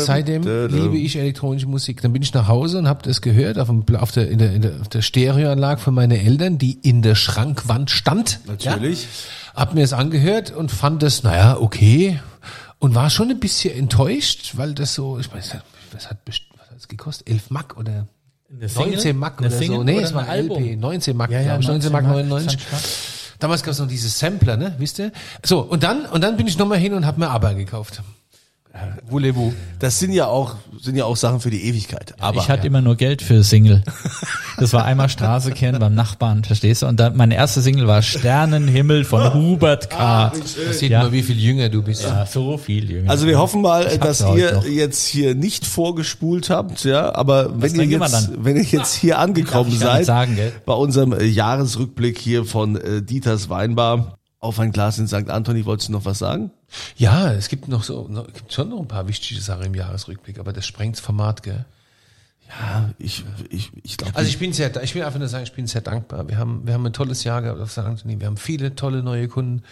Seitdem 0.01 0.43
liebe 0.43 0.99
ich 0.99 1.17
elektronische 1.17 1.69
Musik. 1.69 2.03
Dann 2.03 2.13
bin 2.13 2.23
ich 2.23 2.35
nach 2.35 2.49
Hause 2.49 2.79
und 2.79 2.89
habe 2.89 3.03
das 3.05 3.21
gehört 3.21 3.57
auf, 3.61 3.69
dem, 3.69 3.85
auf, 3.95 4.11
der, 4.11 4.29
in 4.29 4.39
der, 4.39 4.53
in 4.53 4.63
der, 4.63 4.81
auf 4.81 4.89
der 4.89 5.03
Stereoanlage 5.03 5.81
von 5.81 5.95
meinen 5.95 6.19
Eltern, 6.19 6.59
die 6.59 6.73
in 6.73 7.03
der 7.03 7.15
Schrankwand 7.15 7.93
stand. 7.93 8.41
Natürlich. 8.49 9.05
Ja, 9.05 9.61
hab 9.61 9.75
mir 9.75 9.85
es 9.85 9.93
angehört 9.93 10.51
und 10.51 10.73
fand 10.73 11.05
das, 11.05 11.23
naja, 11.23 11.57
okay. 11.61 12.19
Und 12.79 12.95
war 12.95 13.09
schon 13.11 13.31
ein 13.31 13.41
bisschen 13.41 13.77
enttäuscht, 13.77 14.53
weil 14.57 14.75
das 14.75 14.95
so, 14.95 15.19
ich 15.19 15.33
weiß, 15.33 15.57
was 15.93 16.11
hat, 16.11 16.19
was 16.27 16.71
hat 16.71 16.77
es 16.77 16.89
gekostet? 16.89 17.29
11 17.29 17.51
Mark 17.51 17.77
oder 17.77 18.07
Eine 18.51 18.69
Single? 18.69 18.93
19 18.93 19.17
Mark 19.17 19.39
Eine 19.39 19.47
oder 19.49 19.57
Single 19.57 19.77
so. 19.79 19.85
Nee, 19.85 19.97
oder 19.97 20.05
es 20.07 20.15
war 20.15 20.23
LP. 20.23 20.53
Album? 20.57 20.81
19 20.81 21.17
Mark, 21.17 21.31
Ja, 21.31 21.39
ja, 21.39 21.45
glaube 21.45 21.63
ich. 21.63 21.69
19 21.69 21.93
Mark 21.93 22.05
19 22.05 22.29
99. 22.29 22.59
Mark, 22.71 22.83
Damals 23.39 23.63
gab 23.63 23.73
es 23.73 23.79
noch 23.79 23.89
diese 23.89 24.09
Sampler, 24.09 24.57
ne? 24.57 24.75
Wisst 24.79 24.99
ihr? 24.99 25.13
So, 25.45 25.61
und 25.61 25.83
dann, 25.83 26.07
und 26.07 26.21
dann 26.23 26.37
bin 26.37 26.47
ich 26.47 26.57
nochmal 26.59 26.79
hin 26.79 26.95
und 26.95 27.05
habe 27.07 27.21
mir 27.21 27.29
Aber 27.31 27.55
gekauft. 27.55 28.03
Voulez-vous. 29.09 29.53
Das 29.79 29.99
sind 30.01 30.13
ja 30.13 30.27
auch, 30.27 30.57
sind 30.81 30.97
ja 30.97 31.05
auch 31.05 31.17
Sachen 31.17 31.39
für 31.41 31.51
die 31.51 31.65
Ewigkeit. 31.69 32.15
Aber 32.19 32.41
ich 32.41 32.49
hatte 32.49 32.67
immer 32.67 32.81
nur 32.81 32.97
Geld 32.97 33.23
für 33.23 33.45
Single. 33.45 33.83
Das 34.59 34.73
war 34.73 34.85
einmal 34.85 35.09
Straße 35.09 35.53
kehren 35.53 35.79
beim 35.79 35.95
Nachbarn, 35.95 36.43
verstehst 36.43 36.83
du? 36.83 36.87
Und 36.87 36.99
dann 36.99 37.17
meine 37.17 37.35
erste 37.37 37.61
Single 37.61 37.87
war 37.87 38.03
Sternenhimmel 38.03 39.05
von 39.05 39.33
Hubert 39.35 39.91
K. 39.91 40.33
Da 40.67 40.73
sieht 40.73 40.91
Ja. 40.91 41.05
man, 41.05 41.13
wie 41.13 41.23
viel 41.23 41.39
jünger 41.39 41.69
du 41.69 41.83
bist. 41.83 42.03
Ja, 42.03 42.27
so 42.27 42.57
viel 42.59 42.91
jünger. 42.91 43.11
Also 43.11 43.27
wir 43.27 43.39
hoffen 43.39 43.63
mal, 43.63 43.87
Ich 43.93 43.99
dass 44.01 44.21
ihr 44.21 44.53
noch. 44.55 44.67
jetzt 44.67 45.07
hier 45.07 45.35
nicht 45.35 45.67
vorgespult 45.67 46.51
habt, 46.51 46.85
ja, 46.85 47.15
aber 47.15 47.61
wenn 47.61 47.75
ihr 47.77 47.85
jetzt, 47.87 48.31
wenn 48.39 48.57
ihr 48.57 48.63
jetzt 48.65 48.95
hier 48.95 49.19
angekommen 49.21 49.71
seid, 49.71 50.05
sagen, 50.07 50.37
bei 50.67 50.75
unserem 50.75 51.13
äh, 51.13 51.25
Jahresrückblick 51.25 52.19
hier 52.19 52.45
von 52.45 52.77
äh, 52.77 53.03
Dieters 53.03 53.49
Weinbar 53.51 54.19
auf 54.45 54.61
ein 54.61 54.73
Glas 54.73 54.99
in 54.99 55.09
St. 55.09 55.31
Anthony, 55.31 55.65
wolltest 55.65 55.89
du 55.89 55.93
noch 55.93 56.05
was 56.05 56.19
sagen? 56.19 56.51
Ja, 56.97 57.33
es 57.33 57.49
gibt 57.49 57.67
noch 57.67 57.83
so, 57.83 58.07
noch, 58.09 58.27
gibt 58.27 58.53
schon 58.53 58.69
noch 58.69 58.81
ein 58.81 58.89
paar 58.89 59.09
wichtige 59.09 59.41
Sachen 59.41 59.65
im 59.65 59.75
Jahresrückblick, 59.75 60.39
aber 60.39 60.53
das 60.53 60.67
sprengt 60.67 60.97
das 60.97 61.01
Format, 61.01 61.43
gell? 61.43 61.65
Ja, 62.49 62.91
ich, 62.99 63.25
ich, 63.49 63.73
ich 63.83 63.97
glaube, 63.97 64.15
Also 64.15 64.29
ich 64.29 64.39
bin 64.39 64.53
sehr, 64.53 64.83
ich 64.83 64.95
will 64.95 65.03
einfach 65.03 65.19
nur 65.19 65.29
sagen, 65.29 65.45
ich 65.45 65.55
bin 65.55 65.67
sehr 65.67 65.81
dankbar. 65.81 66.29
Wir 66.29 66.37
haben, 66.37 66.67
wir 66.67 66.75
haben 66.75 66.85
ein 66.85 66.93
tolles 66.93 67.25
Jahr 67.25 67.41
gehabt 67.41 67.59
auf 67.59 67.73
St. 67.73 67.79
Anthony. 67.79 68.21
Wir 68.21 68.27
haben 68.27 68.37
viele 68.37 68.75
tolle 68.75 69.03
neue 69.03 69.29
Kunden, 69.29 69.63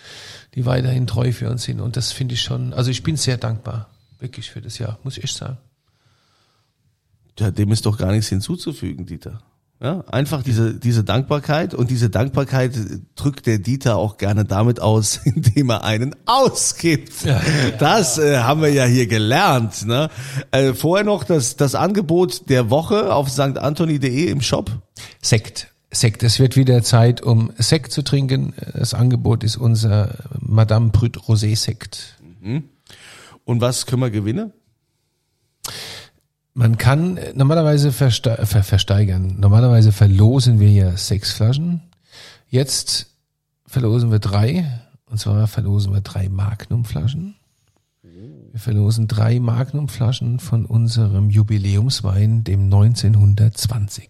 die 0.55 0.65
weiterhin 0.65 1.07
treu 1.07 1.33
für 1.33 1.51
uns 1.51 1.65
sind. 1.65 1.81
Und 1.81 1.97
das 1.99 2.13
finde 2.13 2.35
ich 2.35 2.41
schon, 2.41 2.73
also 2.73 2.91
ich 2.91 3.03
bin 3.03 3.17
sehr 3.17 3.37
dankbar. 3.37 3.91
Wirklich 4.21 4.51
für 4.51 4.63
das 4.63 4.79
Jahr, 4.79 4.99
muss 5.03 5.19
ich 5.19 5.25
echt 5.25 5.37
sagen. 5.37 5.59
ja, 7.39 7.51
dem 7.51 7.73
ist 7.73 7.85
doch 7.85 7.99
gar 7.99 8.13
nichts 8.13 8.29
hinzuzufügen, 8.29 9.05
Dieter. 9.05 9.43
Ja, 9.83 10.05
einfach 10.07 10.45
diese, 10.45 10.75
diese 10.75 11.03
Dankbarkeit 11.03 11.75
und 11.75 11.91
diese 11.91 12.09
Dankbarkeit 12.09 12.73
drückt 13.17 13.47
der 13.47 13.59
Dieter 13.59 13.97
auch 13.97 14.17
gerne 14.17 14.45
damit 14.45 14.79
aus, 14.79 15.17
indem 15.25 15.71
er 15.71 15.83
einen 15.83 16.15
ausgibt. 16.25 17.13
Das 17.81 18.17
äh, 18.17 18.39
haben 18.39 18.63
wir 18.63 18.73
ja 18.73 18.85
hier 18.85 19.09
gelernt. 19.09 19.85
Ne? 19.85 20.09
Äh, 20.53 20.75
vorher 20.75 21.05
noch 21.05 21.25
das, 21.25 21.57
das 21.57 21.75
Angebot 21.75 22.49
der 22.49 22.71
Woche 22.71 23.13
auf 23.13 23.29
sanktantoni.de 23.29 24.29
im 24.29 24.41
Shop. 24.41 24.71
Sekt. 25.21 25.73
Sekt. 25.91 26.23
Es 26.23 26.39
wird 26.39 26.57
wieder 26.57 26.85
Zeit, 26.85 27.21
um 27.21 27.53
Sekt 27.59 27.91
zu 27.91 28.03
trinken. 28.03 28.55
Das 28.75 28.95
Angebot 28.95 29.43
ist 29.43 29.57
unser 29.57 30.15
Madame 30.39 30.91
Brüt 30.91 31.19
Rosé 31.19 31.57
Sekt. 31.57 32.19
Und 33.45 33.61
was 33.61 33.87
können 33.87 34.03
wir 34.03 34.11
gewinnen? 34.11 34.53
Man 36.55 36.77
kann 36.77 37.17
äh, 37.17 37.33
normalerweise 37.35 37.93
verste 37.93 38.39
ver 38.47 38.63
versteigern. 38.63 39.37
Normalerweise 39.39 39.93
verlosen 39.93 40.61
wir 40.61 40.71
ja 40.71 40.97
sechs 40.97 41.33
Flaschen. 41.33 41.81
Jetzt 42.49 43.07
verlosen 43.67 44.11
wir 44.11 44.19
drei. 44.19 44.67
Und 45.11 45.19
zwar 45.19 45.47
verlosen 45.47 45.93
wir 45.93 46.01
drei 46.01 46.29
Magnumflaschen. 46.29 47.37
Wir 48.03 48.61
verlosen 48.61 49.09
drei 49.09 49.41
Magnumflaschen 49.41 50.39
von 50.41 50.67
unserem 50.67 51.31
Jubiläumswein, 51.31 52.45
dem 52.45 52.65
1920. 52.65 54.09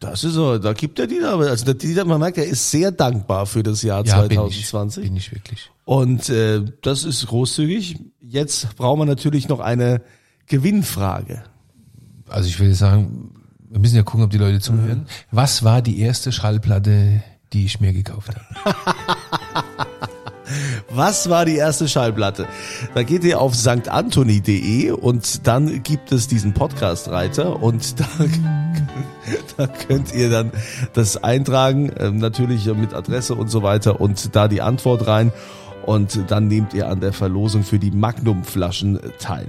Das 0.00 0.24
ist 0.24 0.32
so, 0.34 0.58
da 0.58 0.72
gibt 0.72 0.98
der 0.98 1.06
Dieter, 1.06 1.32
aber- 1.34 1.48
also 1.48 1.64
der 1.66 1.74
Dieter, 1.74 2.04
man 2.04 2.18
merkt, 2.18 2.38
er 2.38 2.46
ist 2.46 2.70
sehr 2.70 2.90
dankbar 2.90 3.46
für 3.46 3.62
das 3.62 3.82
Jahr 3.82 4.04
Ja, 4.06 4.26
2020. 4.26 5.04
Bin 5.04 5.16
ich, 5.16 5.30
bin 5.30 5.36
ich 5.36 5.42
wirklich. 5.44 5.70
Und 5.84 6.28
äh, 6.28 6.62
das 6.82 7.04
ist 7.04 7.26
großzügig. 7.26 8.00
Jetzt 8.20 8.74
brauchen 8.76 9.00
wir 9.00 9.06
natürlich 9.06 9.48
noch 9.48 9.60
eine 9.60 10.00
Gewinnfrage. 10.46 11.42
Also 12.28 12.48
ich 12.48 12.58
würde 12.58 12.74
sagen, 12.74 13.34
wir 13.68 13.78
müssen 13.78 13.96
ja 13.96 14.02
gucken, 14.02 14.24
ob 14.24 14.30
die 14.30 14.38
Leute 14.38 14.60
zuhören. 14.60 15.06
Was 15.30 15.62
war 15.62 15.82
die 15.82 16.00
erste 16.00 16.32
Schallplatte, 16.32 17.22
die 17.52 17.64
ich 17.64 17.80
mir 17.80 17.92
gekauft 17.92 18.32
habe? 18.34 18.76
Was 20.90 21.30
war 21.30 21.46
die 21.46 21.56
erste 21.56 21.88
Schallplatte? 21.88 22.46
Da 22.94 23.02
geht 23.02 23.24
ihr 23.24 23.40
auf 23.40 23.54
sanktantoni.de 23.54 24.90
und 24.90 25.46
dann 25.46 25.82
gibt 25.82 26.12
es 26.12 26.28
diesen 26.28 26.52
Podcast-Reiter 26.52 27.62
und 27.62 27.98
da 27.98 28.06
Da 29.56 29.66
könnt 29.66 30.12
ihr 30.14 30.30
dann 30.30 30.50
das 30.92 31.22
eintragen, 31.22 31.92
ähm, 31.98 32.18
natürlich 32.18 32.66
mit 32.66 32.92
Adresse 32.92 33.34
und 33.34 33.48
so 33.48 33.62
weiter 33.62 34.00
und 34.00 34.34
da 34.34 34.48
die 34.48 34.60
Antwort 34.62 35.06
rein 35.06 35.32
und 35.86 36.30
dann 36.30 36.48
nehmt 36.48 36.74
ihr 36.74 36.88
an 36.88 37.00
der 37.00 37.12
Verlosung 37.12 37.64
für 37.64 37.78
die 37.78 37.90
Magnum-Flaschen 37.90 39.00
teil. 39.18 39.46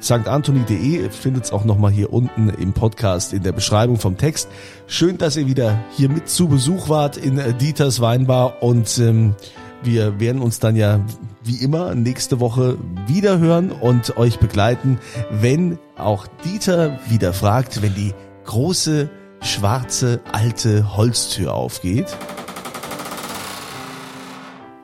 StAnthony.de 0.00 1.10
findet 1.10 1.44
es 1.44 1.52
auch 1.52 1.64
nochmal 1.64 1.90
hier 1.90 2.12
unten 2.12 2.48
im 2.48 2.72
Podcast 2.72 3.32
in 3.32 3.42
der 3.42 3.52
Beschreibung 3.52 3.98
vom 3.98 4.16
Text. 4.16 4.48
Schön, 4.86 5.18
dass 5.18 5.36
ihr 5.36 5.46
wieder 5.46 5.78
hier 5.96 6.08
mit 6.08 6.28
zu 6.28 6.48
Besuch 6.48 6.88
wart 6.88 7.16
in 7.16 7.38
äh, 7.38 7.54
Dieters 7.54 8.00
Weinbar 8.00 8.62
und 8.62 8.98
ähm, 8.98 9.34
wir 9.82 10.18
werden 10.18 10.42
uns 10.42 10.58
dann 10.58 10.76
ja 10.76 11.00
wie 11.44 11.56
immer 11.62 11.94
nächste 11.94 12.40
Woche 12.40 12.78
wieder 13.06 13.38
hören 13.38 13.70
und 13.70 14.16
euch 14.16 14.38
begleiten, 14.38 14.98
wenn 15.30 15.78
auch 15.96 16.26
Dieter 16.44 16.98
wieder 17.08 17.32
fragt, 17.32 17.82
wenn 17.82 17.94
die 17.94 18.14
große, 18.44 19.08
schwarze, 19.40 20.20
alte 20.32 20.96
Holztür 20.96 21.54
aufgeht. 21.54 22.16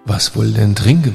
Was 0.04 0.36
wohl 0.36 0.52
denn 0.52 0.74
trinken? 0.74 1.14